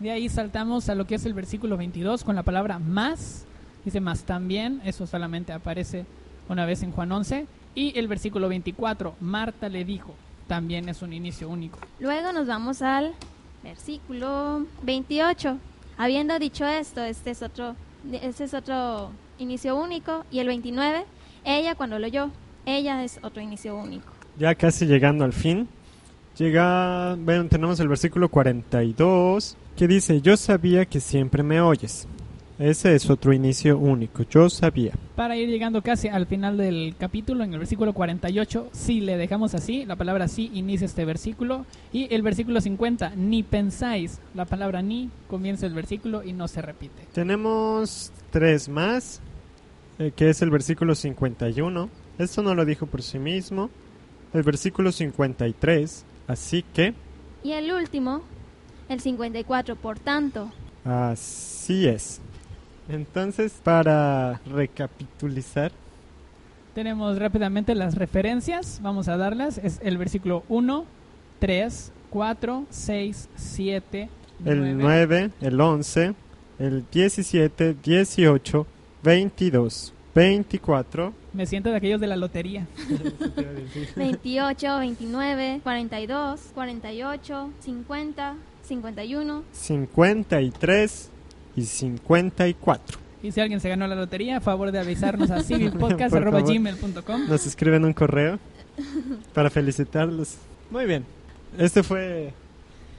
De 0.00 0.10
ahí 0.10 0.28
saltamos 0.28 0.88
a 0.88 0.94
lo 0.94 1.06
que 1.06 1.14
es 1.14 1.26
el 1.26 1.34
versículo 1.34 1.76
22 1.76 2.24
con 2.24 2.34
la 2.34 2.42
palabra 2.42 2.78
más. 2.78 3.44
Dice 3.84 4.00
más 4.00 4.24
también, 4.24 4.80
eso 4.84 5.06
solamente 5.06 5.52
aparece 5.52 6.06
una 6.48 6.66
vez 6.66 6.82
en 6.82 6.90
Juan 6.90 7.12
11. 7.12 7.46
Y 7.74 7.98
el 7.98 8.08
versículo 8.08 8.48
24, 8.48 9.14
Marta 9.20 9.68
le 9.68 9.84
dijo, 9.84 10.14
también 10.48 10.88
es 10.88 11.02
un 11.02 11.12
inicio 11.12 11.48
único. 11.48 11.78
Luego 12.00 12.32
nos 12.32 12.48
vamos 12.48 12.82
al 12.82 13.12
versículo 13.62 14.66
28. 14.82 15.58
Habiendo 15.96 16.38
dicho 16.38 16.66
esto, 16.66 17.02
este 17.02 17.30
es 17.30 17.42
otro, 17.42 17.76
este 18.10 18.44
es 18.44 18.54
otro 18.54 19.10
inicio 19.38 19.76
único. 19.76 20.24
Y 20.30 20.38
el 20.38 20.46
29, 20.46 21.04
ella 21.44 21.74
cuando 21.74 21.98
lo 21.98 22.06
oyó, 22.06 22.30
ella 22.66 23.04
es 23.04 23.18
otro 23.22 23.42
inicio 23.42 23.76
único. 23.76 24.12
Ya 24.38 24.54
casi 24.54 24.86
llegando 24.86 25.24
al 25.24 25.32
fin. 25.32 25.68
Llega, 26.38 27.16
bueno, 27.16 27.48
tenemos 27.48 27.80
el 27.80 27.88
versículo 27.88 28.28
42 28.28 29.56
que 29.76 29.88
dice, 29.88 30.20
yo 30.20 30.36
sabía 30.36 30.86
que 30.86 31.00
siempre 31.00 31.42
me 31.42 31.60
oyes. 31.60 32.06
Ese 32.60 32.94
es 32.94 33.08
otro 33.08 33.32
inicio 33.32 33.78
único, 33.78 34.22
yo 34.24 34.50
sabía. 34.50 34.92
Para 35.16 35.34
ir 35.34 35.48
llegando 35.48 35.80
casi 35.80 36.08
al 36.08 36.26
final 36.26 36.58
del 36.58 36.94
capítulo, 36.98 37.42
en 37.42 37.54
el 37.54 37.58
versículo 37.58 37.94
48, 37.94 38.68
si 38.72 39.00
le 39.00 39.16
dejamos 39.16 39.54
así, 39.54 39.86
la 39.86 39.96
palabra 39.96 40.28
sí 40.28 40.50
inicia 40.52 40.84
este 40.84 41.06
versículo. 41.06 41.64
Y 41.90 42.14
el 42.14 42.20
versículo 42.20 42.60
50, 42.60 43.14
ni 43.16 43.42
pensáis, 43.42 44.20
la 44.34 44.44
palabra 44.44 44.82
ni 44.82 45.08
comienza 45.26 45.64
el 45.64 45.72
versículo 45.72 46.22
y 46.22 46.34
no 46.34 46.48
se 46.48 46.60
repite. 46.60 47.06
Tenemos 47.14 48.12
tres 48.30 48.68
más, 48.68 49.22
eh, 49.98 50.12
que 50.14 50.28
es 50.28 50.42
el 50.42 50.50
versículo 50.50 50.94
51. 50.94 51.88
Esto 52.18 52.42
no 52.42 52.54
lo 52.54 52.66
dijo 52.66 52.84
por 52.84 53.00
sí 53.00 53.18
mismo. 53.18 53.70
El 54.34 54.42
versículo 54.42 54.92
53, 54.92 56.04
así 56.28 56.62
que, 56.74 56.92
Y 57.42 57.52
el 57.52 57.72
último, 57.72 58.20
el 58.90 59.00
54, 59.00 59.76
por 59.76 59.98
tanto. 59.98 60.52
así 60.84 61.88
es. 61.88 62.20
Entonces, 62.90 63.52
para 63.62 64.40
recapitulizar, 64.46 65.72
Tenemos 66.74 67.18
rápidamente 67.18 67.74
las 67.74 67.96
referencias, 67.96 68.80
vamos 68.82 69.08
a 69.08 69.16
darlas. 69.16 69.58
Es 69.58 69.80
el 69.82 69.98
versículo 69.98 70.44
1, 70.48 70.84
3, 71.40 71.92
4, 72.10 72.64
6, 72.70 73.28
7, 73.34 74.08
el 74.44 74.78
9, 74.78 75.30
el 75.40 75.60
11, 75.60 76.14
el 76.58 76.84
17, 76.90 77.74
18, 77.82 78.66
22, 79.02 79.92
24. 80.14 81.12
Me 81.32 81.46
siento 81.46 81.70
de 81.70 81.76
aquellos 81.76 82.00
de 82.00 82.06
la 82.06 82.16
lotería. 82.16 82.66
28, 83.96 84.78
29, 84.78 85.60
42, 85.62 86.40
48, 86.54 87.50
50, 87.60 88.36
51. 88.62 89.42
53 89.52 91.10
y 91.60 91.64
54. 91.66 92.98
Y 93.22 93.32
si 93.32 93.40
alguien 93.40 93.60
se 93.60 93.68
ganó 93.68 93.86
la 93.86 93.94
lotería, 93.94 94.38
a 94.38 94.40
favor 94.40 94.72
de 94.72 94.78
avisarnos 94.78 95.30
a 95.30 95.42
civilpodcast.gmail.com. 95.42 97.28
Nos 97.28 97.46
escriben 97.46 97.84
un 97.84 97.92
correo 97.92 98.38
para 99.34 99.50
felicitarlos. 99.50 100.36
Muy 100.70 100.86
bien. 100.86 101.04
Este 101.58 101.82
fue 101.82 102.32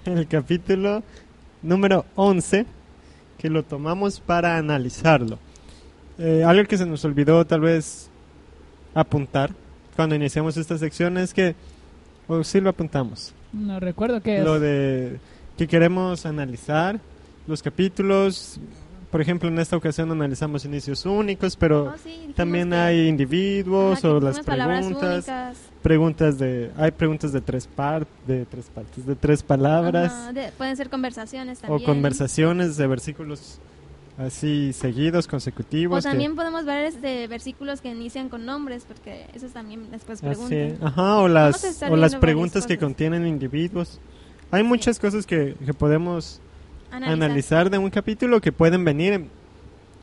el 0.06 0.28
capítulo 0.28 1.04
número 1.62 2.06
11 2.16 2.66
que 3.38 3.50
lo 3.50 3.64
tomamos 3.64 4.20
para 4.20 4.58
analizarlo. 4.58 5.40
Eh, 6.20 6.44
algo 6.46 6.66
que 6.68 6.78
se 6.78 6.86
nos 6.86 7.04
olvidó 7.06 7.44
tal 7.46 7.62
vez 7.62 8.10
apuntar 8.94 9.52
cuando 9.96 10.14
iniciamos 10.16 10.58
esta 10.58 10.78
sección 10.78 11.18
es 11.18 11.34
que, 11.34 11.56
o 12.28 12.44
sí 12.44 12.62
lo 12.62 12.70
apuntamos, 12.70 13.34
No 13.54 13.80
recuerdo 13.80 14.22
qué 14.22 14.38
es. 14.40 14.44
lo 14.46 14.60
de 14.60 15.20
que 15.58 15.68
queremos 15.68 16.26
analizar 16.26 17.00
los 17.48 17.62
capítulos. 17.64 18.60
Por 19.12 19.20
ejemplo, 19.20 19.50
en 19.50 19.60
esta 19.60 19.76
ocasión 19.76 20.10
analizamos 20.10 20.64
inicios 20.64 21.06
únicos, 21.06 21.58
pero 21.58 21.92
Oh, 21.94 21.98
sí, 22.02 22.32
también 22.34 22.72
hay 22.72 23.10
individuos 23.10 24.00
ajá, 24.00 24.08
o 24.14 24.20
las 24.22 24.40
preguntas, 24.40 25.26
preguntas 25.82 26.38
de, 26.40 26.72
hay 26.78 26.92
preguntas 26.92 27.34
de 27.34 27.42
tres 27.42 27.68
par, 27.68 28.08
de 28.26 28.46
tres 28.46 28.70
partes, 28.74 29.06
de 29.06 29.16
tres 29.16 29.44
palabras 29.44 30.14
Ajá, 30.14 30.32
de- 30.32 30.52
pueden 30.58 30.78
ser 30.78 30.90
conversaciones 30.90 31.58
o 31.60 31.62
también. 31.68 31.84
conversaciones 31.86 32.78
de 32.78 32.88
versículos 32.88 33.60
así 34.18 34.72
seguidos, 34.72 35.28
consecutivos. 35.28 36.00
O 36.00 36.02
que- 36.04 36.10
también 36.10 36.36
podemos 36.38 36.64
ver 36.64 36.86
este, 36.86 37.28
versículos 37.28 37.82
que 37.82 37.90
inician 37.90 38.30
con 38.30 38.46
nombres, 38.46 38.86
porque 38.88 39.26
esos 39.34 39.52
también 39.52 39.92
después 39.92 40.22
preguntan. 40.22 40.78
ajá, 40.82 41.18
o 41.18 41.28
las 41.28 41.82
o 41.90 41.98
las 41.98 42.16
preguntas 42.16 42.66
que 42.66 42.78
contienen 42.78 43.28
individuos. 43.28 44.00
Hay 44.52 44.64
muchas 44.64 45.00
cosas 45.00 45.26
que, 45.26 45.56
que 45.66 45.74
podemos 45.74 46.40
Analizar. 46.92 47.14
analizar 47.14 47.70
de 47.70 47.78
un 47.78 47.90
capítulo 47.90 48.42
que 48.42 48.52
pueden 48.52 48.84
venir 48.84 49.14
en, 49.14 49.30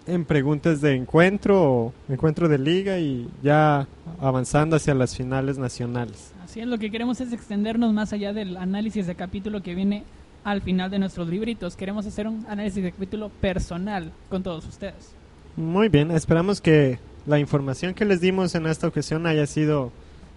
en 0.06 0.24
preguntas 0.24 0.80
de 0.80 0.94
encuentro 0.94 1.62
o 1.62 1.92
encuentro 2.08 2.48
de 2.48 2.58
liga 2.58 2.98
y 2.98 3.28
ya 3.42 3.86
avanzando 4.20 4.76
hacia 4.76 4.94
las 4.94 5.14
finales 5.14 5.58
nacionales. 5.58 6.32
Así 6.42 6.60
es, 6.60 6.66
lo 6.66 6.78
que 6.78 6.90
queremos 6.90 7.20
es 7.20 7.32
extendernos 7.32 7.92
más 7.92 8.12
allá 8.12 8.32
del 8.32 8.56
análisis 8.56 9.06
de 9.06 9.14
capítulo 9.14 9.62
que 9.62 9.74
viene 9.74 10.04
al 10.44 10.62
final 10.62 10.90
de 10.90 10.98
nuestros 10.98 11.28
libritos. 11.28 11.76
Queremos 11.76 12.06
hacer 12.06 12.26
un 12.26 12.46
análisis 12.48 12.82
de 12.82 12.90
capítulo 12.90 13.28
personal 13.28 14.10
con 14.30 14.42
todos 14.42 14.66
ustedes. 14.66 15.12
Muy 15.56 15.90
bien, 15.90 16.10
esperamos 16.10 16.60
que 16.62 16.98
la 17.26 17.38
información 17.38 17.92
que 17.92 18.06
les 18.06 18.22
dimos 18.22 18.54
en 18.54 18.66
esta 18.66 18.88
ocasión 18.88 19.26
haya 19.26 19.46
sido 19.46 19.92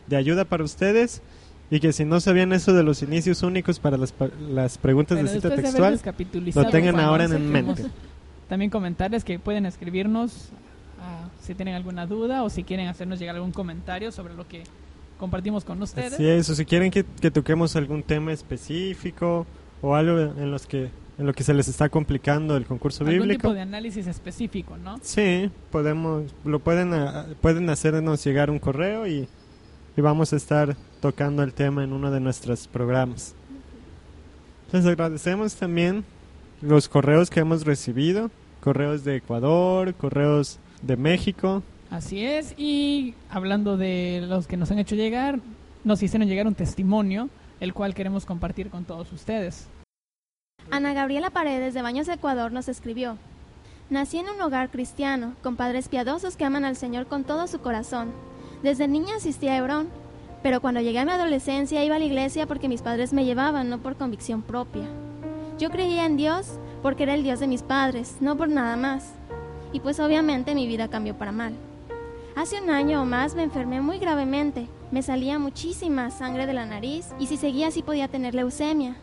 de 0.08 0.18
ayuda 0.18 0.44
para 0.44 0.66
ustedes 0.66 1.22
y 1.72 1.80
que 1.80 1.94
si 1.94 2.06
no 2.06 2.20
sabían 2.20 2.52
eso 2.54 2.74
de 2.74 2.84
los 2.84 3.02
inicios 3.02 3.42
únicos 3.42 3.80
para 3.80 3.98
las, 3.98 4.12
pa- 4.12 4.30
las 4.50 4.78
preguntas 4.78 5.18
Pero 5.18 5.28
de 5.30 5.34
cita 5.36 5.50
de 5.50 5.56
textual, 5.56 6.00
lo 6.54 6.70
tengan 6.70 7.00
ahora 7.00 7.24
11, 7.24 7.36
en 7.38 7.52
mente. 7.52 7.86
También 8.50 8.70
comentarles 8.70 9.24
que 9.24 9.40
pueden 9.40 9.66
escribirnos 9.66 10.50
ah, 11.00 11.30
si 11.42 11.56
tienen 11.56 11.74
alguna 11.74 12.06
duda 12.06 12.44
o 12.44 12.50
si 12.50 12.64
quieren 12.64 12.88
hacernos 12.88 13.18
llegar 13.18 13.36
algún 13.36 13.54
comentario 13.54 14.12
sobre 14.12 14.34
lo 14.36 14.48
que 14.48 14.64
compartimos 15.18 15.64
con 15.64 15.82
ustedes. 15.82 16.14
Así 16.14 16.28
es, 16.28 16.50
o 16.50 16.56
si 16.56 16.66
quieren 16.66 16.92
que, 16.92 17.06
que 17.06 17.32
toquemos 17.32 17.76
algún 17.78 18.04
tema 18.04 18.34
específico 18.34 19.48
o 19.82 19.96
algo 19.96 20.20
en 20.20 20.52
los 20.52 20.68
que 20.68 20.90
en 21.18 21.28
lo 21.28 21.34
que 21.34 21.44
se 21.44 21.54
les 21.54 21.68
está 21.68 21.88
complicando 21.88 22.58
el 22.58 22.66
concurso 22.66 23.04
algún 23.04 23.20
bíblico. 23.20 23.42
tipo 23.44 23.54
de 23.54 23.62
análisis 23.62 24.08
específico, 24.08 24.76
¿no? 24.78 24.98
Sí, 25.04 25.52
podemos, 25.70 26.34
lo 26.44 26.60
pueden, 26.60 26.94
ah, 26.96 27.28
pueden 27.42 27.70
hacernos 27.70 28.24
llegar 28.24 28.50
un 28.50 28.58
correo 28.58 29.06
y, 29.06 29.28
y 29.96 30.02
vamos 30.02 30.34
a 30.34 30.36
estar 30.36 30.76
tocando 31.02 31.44
el 31.44 31.54
tema 31.54 31.84
en 31.84 31.94
uno 31.94 32.12
de 32.12 32.20
nuestros 32.20 32.68
programas. 32.68 33.36
Les 34.72 34.86
agradecemos 34.86 35.56
también 35.56 36.06
los 36.62 36.88
correos 36.88 37.30
que 37.30 37.42
hemos 37.42 37.66
recibido, 37.66 38.32
correos 38.62 39.04
de 39.04 39.18
Ecuador, 39.18 39.94
correos 39.96 40.60
de 40.82 40.98
México, 40.98 41.64
Así 41.92 42.26
es, 42.26 42.54
y 42.58 43.16
hablando 43.30 43.76
de 43.76 44.24
los 44.26 44.48
que 44.48 44.56
nos 44.56 44.72
han 44.72 44.80
hecho 44.80 44.96
llegar, 44.96 45.40
nos 45.84 46.02
hicieron 46.02 46.30
llegar 46.30 46.48
un 46.48 46.56
testimonio, 46.56 47.28
el 47.60 47.74
cual 47.74 47.94
queremos 47.94 48.26
compartir 48.26 48.70
con 48.70 48.86
todos 48.86 49.12
ustedes. 49.12 49.68
Ana 50.72 50.94
Gabriela 50.94 51.32
Paredes 51.32 51.74
de 51.74 51.82
Baños 51.82 52.08
Ecuador 52.08 52.54
nos 52.54 52.70
escribió, 52.70 53.18
Nací 53.90 54.20
en 54.20 54.30
un 54.30 54.42
hogar 54.42 54.70
cristiano, 54.70 55.36
con 55.44 55.58
padres 55.58 55.90
piadosos 55.90 56.38
que 56.38 56.46
aman 56.46 56.64
al 56.64 56.78
Señor 56.78 57.08
con 57.08 57.26
todo 57.26 57.46
su 57.48 57.60
corazón. 57.60 58.14
Desde 58.64 58.88
niña 58.88 59.16
asistí 59.16 59.48
a 59.48 59.58
Hebrón, 59.58 59.90
pero 60.44 60.62
cuando 60.62 60.82
llegué 60.82 61.00
a 61.00 61.06
mi 61.06 61.12
adolescencia 61.12 61.84
iba 61.84 61.96
a 61.96 62.00
la 62.00 62.06
iglesia 62.06 62.46
porque 62.46 62.70
mis 62.70 62.82
padres 62.82 63.12
me 63.12 63.26
llevaban, 63.26 63.70
no 63.70 63.80
por 63.80 63.96
convicción 63.96 64.44
propia. 64.44 64.84
Yo 65.58 65.70
creía 65.70 66.06
en 66.06 66.16
Dios 66.16 66.60
porque 66.82 67.04
era 67.04 67.16
el 67.16 67.24
Dios 67.24 67.40
de 67.40 67.48
mis 67.48 67.64
padres, 67.64 68.18
no 68.20 68.38
por 68.38 68.50
nada 68.50 68.76
más. 68.76 69.14
Y 69.74 69.80
pues 69.80 70.00
obviamente 70.00 70.54
mi 70.54 70.68
vida 70.68 70.90
cambió 70.90 71.16
para 71.18 71.32
mal. 71.32 71.54
Hace 72.36 72.62
un 72.62 72.70
año 72.70 73.02
o 73.02 73.06
más 73.06 73.36
me 73.36 73.44
enfermé 73.44 73.82
muy 73.82 73.98
gravemente, 73.98 74.68
me 74.92 75.02
salía 75.02 75.40
muchísima 75.40 76.12
sangre 76.12 76.46
de 76.46 76.54
la 76.54 76.66
nariz 76.66 77.08
y 77.20 77.28
si 77.28 77.38
seguía 77.38 77.68
así 77.68 77.82
podía 77.82 78.08
tener 78.08 78.36
leucemia. 78.36 78.96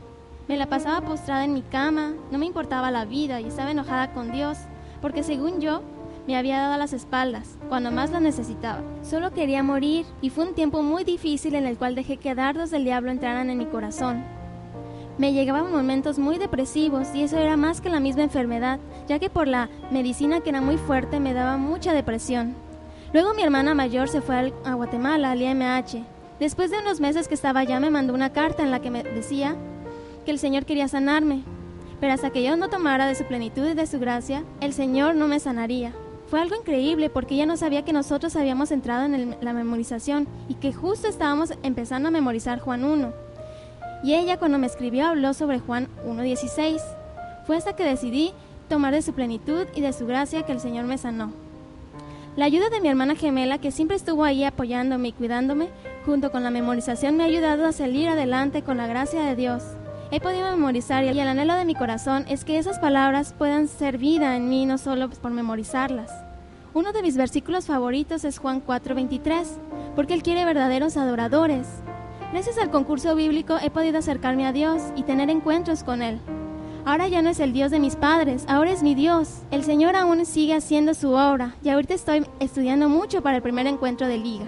Me 0.49 0.57
la 0.57 0.67
pasaba 0.67 1.07
postrada 1.07 1.45
en 1.45 1.53
mi 1.53 1.63
cama, 1.63 2.15
no 2.31 2.39
me 2.39 2.47
importaba 2.47 2.91
la 2.91 3.05
vida 3.05 3.41
y 3.41 3.47
estaba 3.47 3.71
enojada 3.71 4.13
con 4.13 4.33
Dios, 4.33 4.57
porque 5.03 5.23
según 5.23 5.61
yo, 5.61 5.83
me 6.29 6.37
había 6.37 6.61
dado 6.61 6.77
las 6.77 6.93
espaldas 6.93 7.57
cuando 7.71 7.91
más 7.91 8.11
la 8.11 8.21
necesitaba. 8.21 8.83
Solo 9.03 9.33
quería 9.33 9.63
morir 9.63 10.05
y 10.21 10.29
fue 10.29 10.47
un 10.47 10.55
tiempo 10.55 10.83
muy 10.83 11.03
difícil 11.03 11.55
en 11.55 11.67
el 11.67 11.79
cual 11.79 11.95
dejé 11.95 12.19
que 12.19 12.35
dardos 12.35 12.71
del 12.71 12.85
diablo 12.85 13.11
entraran 13.11 13.49
en 13.49 13.57
mi 13.57 13.65
corazón. 13.65 14.23
Me 15.17 15.33
llegaban 15.33 15.73
momentos 15.73 16.19
muy 16.19 16.37
depresivos 16.37 17.09
y 17.15 17.23
eso 17.23 17.39
era 17.39 17.57
más 17.57 17.81
que 17.81 17.89
la 17.89 17.99
misma 17.99 18.25
enfermedad, 18.25 18.79
ya 19.09 19.19
que 19.19 19.31
por 19.31 19.49
la 19.49 19.71
medicina 19.91 20.41
que 20.41 20.51
era 20.51 20.61
muy 20.61 20.77
fuerte 20.77 21.19
me 21.19 21.33
daba 21.33 21.57
mucha 21.57 21.95
depresión. 21.95 22.55
Luego 23.15 23.33
mi 23.33 23.43
hermana 23.43 23.73
mayor 23.73 24.11
se 24.11 24.21
fue 24.21 24.53
a 24.67 24.75
Guatemala, 24.75 25.31
al 25.31 25.41
IMH. 25.41 26.05
Después 26.39 26.71
de 26.71 26.79
unos 26.79 27.01
meses 27.01 27.27
que 27.27 27.35
estaba 27.35 27.61
allá 27.61 27.81
me 27.81 27.91
mandó 27.91 28.13
una 28.13 28.35
carta 28.35 28.63
en 28.63 28.71
la 28.71 28.81
que 28.81 28.91
me 28.91 29.03
decía 29.03 29.57
que 30.27 30.31
el 30.31 30.39
Señor 30.39 30.67
quería 30.67 30.89
sanarme, 30.89 31.43
pero 32.03 32.13
hasta 32.13 32.29
que 32.29 32.43
yo 32.43 32.55
no 32.59 32.69
tomara 32.69 33.07
de 33.07 33.15
su 33.15 33.25
plenitud 33.25 33.67
y 33.67 33.73
de 33.73 33.87
su 33.87 33.99
gracia, 33.99 34.45
el 34.61 34.75
Señor 34.75 35.15
no 35.15 35.27
me 35.27 35.41
sanaría. 35.41 35.95
Fue 36.29 36.41
algo 36.41 36.57
increíble 36.57 37.09
porque 37.09 37.35
ella 37.35 37.47
no 37.47 37.57
sabía 37.57 37.85
que 37.85 37.95
nosotros 37.95 38.37
habíamos 38.37 38.71
entrado 38.71 39.07
en 39.07 39.37
la 39.41 39.53
memorización 39.55 40.29
y 40.47 40.55
que 40.55 40.75
justo 40.75 41.09
estábamos 41.09 41.55
empezando 41.63 42.09
a 42.09 42.13
memorizar 42.13 42.61
Juan 42.61 42.85
1. 42.85 43.13
Y 44.05 44.15
ella 44.15 44.39
cuando 44.39 44.59
me 44.59 44.67
escribió 44.67 45.07
habló 45.07 45.33
sobre 45.33 45.59
Juan 45.59 45.89
1.16. 46.07 46.83
Fue 47.47 47.57
hasta 47.57 47.75
que 47.75 47.85
decidí 47.85 48.33
tomar 48.69 48.93
de 48.93 49.01
su 49.01 49.15
plenitud 49.15 49.67
y 49.75 49.81
de 49.81 49.95
su 49.95 50.07
gracia 50.07 50.43
que 50.43 50.53
el 50.53 50.61
Señor 50.61 50.85
me 50.85 50.99
sanó. 50.99 51.33
La 52.37 52.45
ayuda 52.45 52.69
de 52.69 52.81
mi 52.81 52.89
hermana 52.89 53.17
gemela, 53.17 53.59
que 53.59 53.73
siempre 53.73 53.97
estuvo 53.97 54.23
ahí 54.23 54.45
apoyándome 54.45 55.09
y 55.09 55.13
cuidándome, 55.13 55.71
junto 56.05 56.31
con 56.31 56.45
la 56.45 56.51
memorización, 56.51 57.17
me 57.17 57.25
ha 57.25 57.27
ayudado 57.27 57.67
a 57.67 57.73
salir 57.73 58.07
adelante 58.07 58.63
con 58.63 58.77
la 58.77 58.87
gracia 58.87 59.23
de 59.23 59.35
Dios. 59.35 59.63
He 60.11 60.21
podido 60.21 60.51
memorizar 60.51 61.05
y 61.05 61.09
el 61.09 61.29
anhelo 61.29 61.55
de 61.55 61.67
mi 61.67 61.75
corazón 61.75 62.25
es 62.29 62.47
que 62.47 62.57
esas 62.57 62.79
palabras 62.79 63.35
puedan 63.37 63.69
ser 63.69 63.99
vida 63.99 64.37
en 64.37 64.49
mí, 64.49 64.65
no 64.65 64.79
solo 64.79 65.11
por 65.11 65.31
memorizarlas. 65.33 66.11
Uno 66.73 66.93
de 66.93 67.03
mis 67.03 67.19
versículos 67.19 67.67
favoritos 67.67 68.25
es 68.25 68.39
Juan 68.39 68.63
4:23, 68.65 69.59
porque 69.95 70.15
Él 70.15 70.23
quiere 70.23 70.47
verdaderos 70.47 70.97
adoradores. 70.97 71.67
Gracias 72.33 72.57
al 72.57 72.71
concurso 72.71 73.15
bíblico 73.15 73.59
he 73.63 73.69
podido 73.69 73.99
acercarme 73.99 74.47
a 74.47 74.53
Dios 74.53 74.81
y 74.97 75.03
tener 75.03 75.29
encuentros 75.29 75.85
con 75.85 76.01
Él. 76.01 76.21
Ahora 76.87 77.07
ya 77.09 77.21
no 77.21 77.29
es 77.29 77.39
el 77.39 77.53
Dios 77.53 77.71
de 77.71 77.79
mis 77.79 77.97
padres, 77.97 78.47
ahora 78.49 78.71
es 78.71 78.83
mi 78.83 78.95
Dios. 78.95 79.43
El 79.51 79.63
Señor 79.63 79.95
aún 79.95 80.25
sigue 80.25 80.55
haciendo 80.55 80.95
su 80.95 81.11
obra 81.11 81.55
y 81.63 81.69
ahorita 81.69 81.93
estoy 81.93 82.25
estudiando 82.41 82.89
mucho 82.89 83.23
para 83.23 83.37
el 83.37 83.43
primer 83.43 83.67
encuentro 83.67 84.07
de 84.07 84.17
liga. 84.17 84.47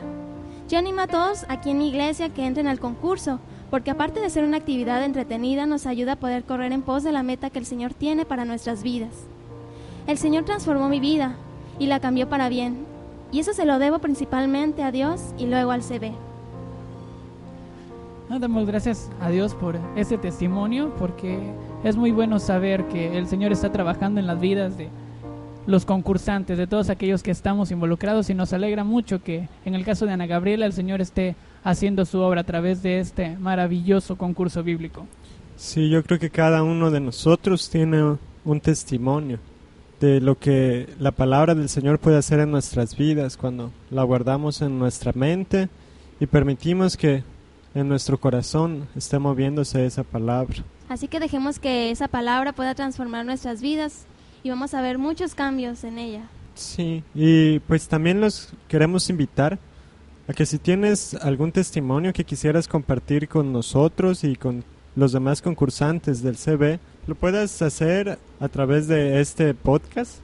Yo 0.71 0.79
animo 0.79 1.03
a 1.03 1.07
todos 1.07 1.45
aquí 1.49 1.71
en 1.71 1.79
mi 1.79 1.89
iglesia 1.89 2.31
que 2.31 2.47
entren 2.47 2.67
al 2.67 2.81
concurso, 2.81 3.41
porque 3.71 3.91
aparte 3.91 4.21
de 4.21 4.31
ser 4.31 4.45
una 4.45 4.57
actividad 4.57 5.05
entretenida, 5.05 5.67
nos 5.67 5.87
ayuda 5.87 6.13
a 6.13 6.17
poder 6.17 6.45
correr 6.45 6.73
en 6.73 6.83
pos 6.83 7.05
de 7.05 7.13
la 7.13 7.23
meta 7.23 7.51
que 7.51 7.59
el 7.61 7.67
Señor 7.67 7.95
tiene 7.95 8.25
para 8.25 8.45
nuestras 8.45 8.83
vidas. 8.83 9.13
El 10.07 10.19
Señor 10.19 10.45
transformó 10.45 10.89
mi 10.89 10.99
vida 10.99 11.37
y 11.79 11.87
la 11.87 12.01
cambió 12.01 12.29
para 12.29 12.49
bien, 12.49 12.85
y 13.33 13.39
eso 13.39 13.53
se 13.53 13.65
lo 13.65 13.79
debo 13.79 14.01
principalmente 14.01 14.83
a 14.83 14.91
Dios 14.91 15.35
y 15.39 15.47
luego 15.47 15.71
al 15.71 15.83
CB. 15.83 16.13
damos 18.41 18.67
gracias 18.67 19.09
a 19.21 19.31
Dios 19.31 19.55
por 19.55 19.79
ese 19.95 20.19
testimonio, 20.19 20.93
porque 20.99 21.39
es 21.85 21.97
muy 21.97 22.11
bueno 22.11 22.41
saber 22.41 22.89
que 22.89 23.17
el 23.17 23.29
Señor 23.29 23.53
está 23.53 23.71
trabajando 23.71 24.19
en 24.19 24.27
las 24.27 24.41
vidas 24.41 24.77
de 24.77 24.89
los 25.67 25.85
concursantes, 25.85 26.59
de 26.59 26.67
todos 26.67 26.91
aquellos 26.91 27.23
que 27.23 27.31
estamos 27.31 27.71
involucrados 27.71 28.29
y 28.31 28.35
nos 28.35 28.53
alegra 28.53 28.83
mucho 28.83 29.23
que 29.23 29.49
en 29.65 29.75
el 29.77 29.85
caso 29.85 30.07
de 30.07 30.13
Ana 30.13 30.27
Gabriela 30.27 30.67
el 30.67 30.73
Señor 30.73 31.01
esté 31.01 31.37
haciendo 31.63 32.05
su 32.05 32.21
obra 32.21 32.43
a 32.43 32.45
través 32.45 32.83
de 32.83 33.01
este 33.01 33.37
maravilloso 33.37 34.17
concurso 34.17 34.63
bíblico. 34.63 35.07
Sí, 35.57 35.91
yo 35.91 36.03
creo 36.03 36.19
que 36.19 36.31
cada 36.31 36.63
uno 36.63 36.91
de 36.91 37.01
nosotros 37.01 37.69
tiene 37.69 38.17
un 38.45 38.61
testimonio 38.61 39.39
de 40.01 40.21
lo 40.21 40.39
que 40.39 40.89
la 40.99 41.11
palabra 41.11 41.55
del 41.55 41.69
Señor 41.69 41.99
puede 41.99 42.17
hacer 42.17 42.41
en 42.41 42.51
nuestras 42.51 42.97
vidas 42.97 43.37
cuando 43.37 43.71
la 43.91 44.03
guardamos 44.03 44.63
en 44.63 44.79
nuestra 44.79 45.13
mente 45.15 45.69
y 46.19 46.27
permitimos 46.27 46.97
que 46.97 47.23
en 47.75 47.89
nuestro 47.89 48.19
corazón 48.19 48.89
esté 48.97 49.19
moviéndose 49.19 49.85
esa 49.85 50.03
palabra. 50.03 50.65
Así 50.89 51.07
que 51.07 51.21
dejemos 51.21 51.59
que 51.59 51.91
esa 51.91 52.09
palabra 52.09 52.53
pueda 52.53 52.75
transformar 52.75 53.27
nuestras 53.27 53.61
vidas 53.61 54.07
y 54.43 54.51
vamos 54.51 54.73
a 54.75 54.81
ver 54.81 54.99
muchos 54.99 55.35
cambios 55.35 55.85
en 55.85 55.99
ella. 55.99 56.23
Sí, 56.55 57.05
y 57.15 57.59
pues 57.61 57.87
también 57.87 58.21
los 58.21 58.53
queremos 58.69 59.09
invitar 59.11 59.59
a 60.29 60.33
que 60.33 60.47
si 60.47 60.59
tienes 60.59 61.15
algún 61.15 61.53
testimonio 61.53 62.13
que 62.13 62.25
quisieras 62.25 62.69
compartir 62.69 63.29
con 63.29 63.53
nosotros 63.53 64.25
y 64.25 64.37
con 64.37 64.65
los 64.97 65.13
demás 65.13 65.43
concursantes 65.43 66.23
del 66.23 66.37
CB, 66.37 66.79
lo 67.07 67.15
puedas 67.15 67.63
hacer 67.63 68.19
a 68.39 68.49
través 68.49 68.89
de 68.89 69.21
este 69.21 69.55
podcast. 69.55 70.19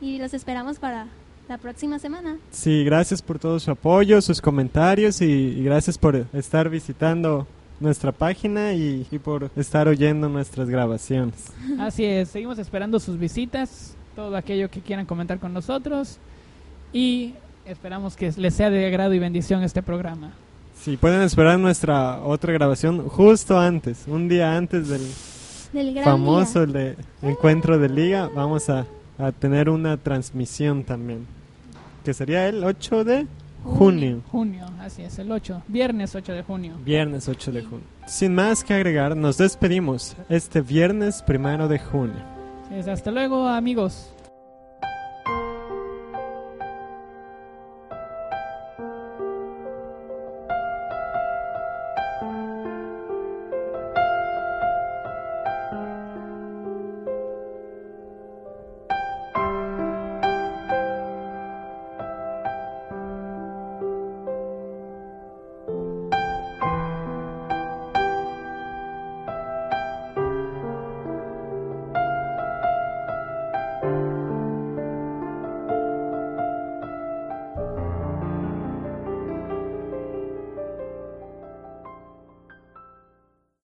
y 0.00 0.18
los 0.18 0.34
esperamos 0.34 0.78
para 0.78 1.06
la 1.48 1.58
próxima 1.58 1.98
semana. 2.00 2.36
Sí, 2.50 2.84
gracias 2.84 3.22
por 3.22 3.38
todo 3.38 3.60
su 3.60 3.70
apoyo, 3.70 4.20
sus 4.20 4.40
comentarios 4.40 5.20
y, 5.20 5.26
y 5.26 5.62
gracias 5.64 5.98
por 5.98 6.26
estar 6.32 6.68
visitando 6.68 7.46
nuestra 7.78 8.10
página 8.12 8.72
y, 8.72 9.06
y 9.10 9.18
por 9.20 9.50
estar 9.56 9.86
oyendo 9.86 10.28
nuestras 10.28 10.68
grabaciones. 10.68 11.46
Así 11.78 12.04
es, 12.04 12.28
seguimos 12.30 12.58
esperando 12.58 12.98
sus 12.98 13.18
visitas, 13.18 13.94
todo 14.16 14.36
aquello 14.36 14.68
que 14.68 14.80
quieran 14.80 15.06
comentar 15.06 15.38
con 15.38 15.52
nosotros 15.54 16.18
y 16.92 17.34
esperamos 17.64 18.16
que 18.16 18.32
les 18.36 18.54
sea 18.54 18.70
de 18.70 18.86
agrado 18.86 19.14
y 19.14 19.18
bendición 19.18 19.62
este 19.62 19.82
programa. 19.82 20.32
Sí, 20.80 20.96
pueden 20.96 21.22
esperar 21.22 21.58
nuestra 21.58 22.20
otra 22.22 22.52
grabación 22.52 23.06
justo 23.08 23.58
antes, 23.58 24.04
un 24.06 24.28
día 24.28 24.56
antes 24.56 24.88
del 24.88 25.02
Del 25.72 25.94
gran 25.94 26.04
famoso 26.04 26.64
día. 26.66 26.74
de 26.80 26.96
encuentro 27.22 27.78
de 27.78 27.88
liga. 27.88 28.30
Vamos 28.34 28.70
a, 28.70 28.86
a 29.18 29.30
tener 29.32 29.68
una 29.68 29.96
transmisión 29.98 30.82
también, 30.84 31.26
que 32.04 32.14
sería 32.14 32.48
el 32.48 32.64
8 32.64 33.04
de 33.04 33.26
junio. 33.62 34.22
Junio, 34.32 34.64
así 34.80 35.02
es, 35.02 35.18
el 35.18 35.30
8, 35.30 35.62
viernes 35.68 36.14
8 36.14 36.32
de 36.32 36.42
junio. 36.42 36.72
Viernes 36.82 37.28
8 37.28 37.52
de 37.52 37.62
junio. 37.62 37.84
Sin 38.06 38.34
más 38.34 38.64
que 38.64 38.72
agregar, 38.72 39.14
nos 39.16 39.36
despedimos 39.36 40.16
este 40.30 40.62
viernes 40.62 41.22
primero 41.22 41.68
de 41.68 41.78
junio. 41.78 42.16
Es, 42.74 42.88
hasta 42.88 43.10
luego 43.10 43.46
amigos. 43.46 44.10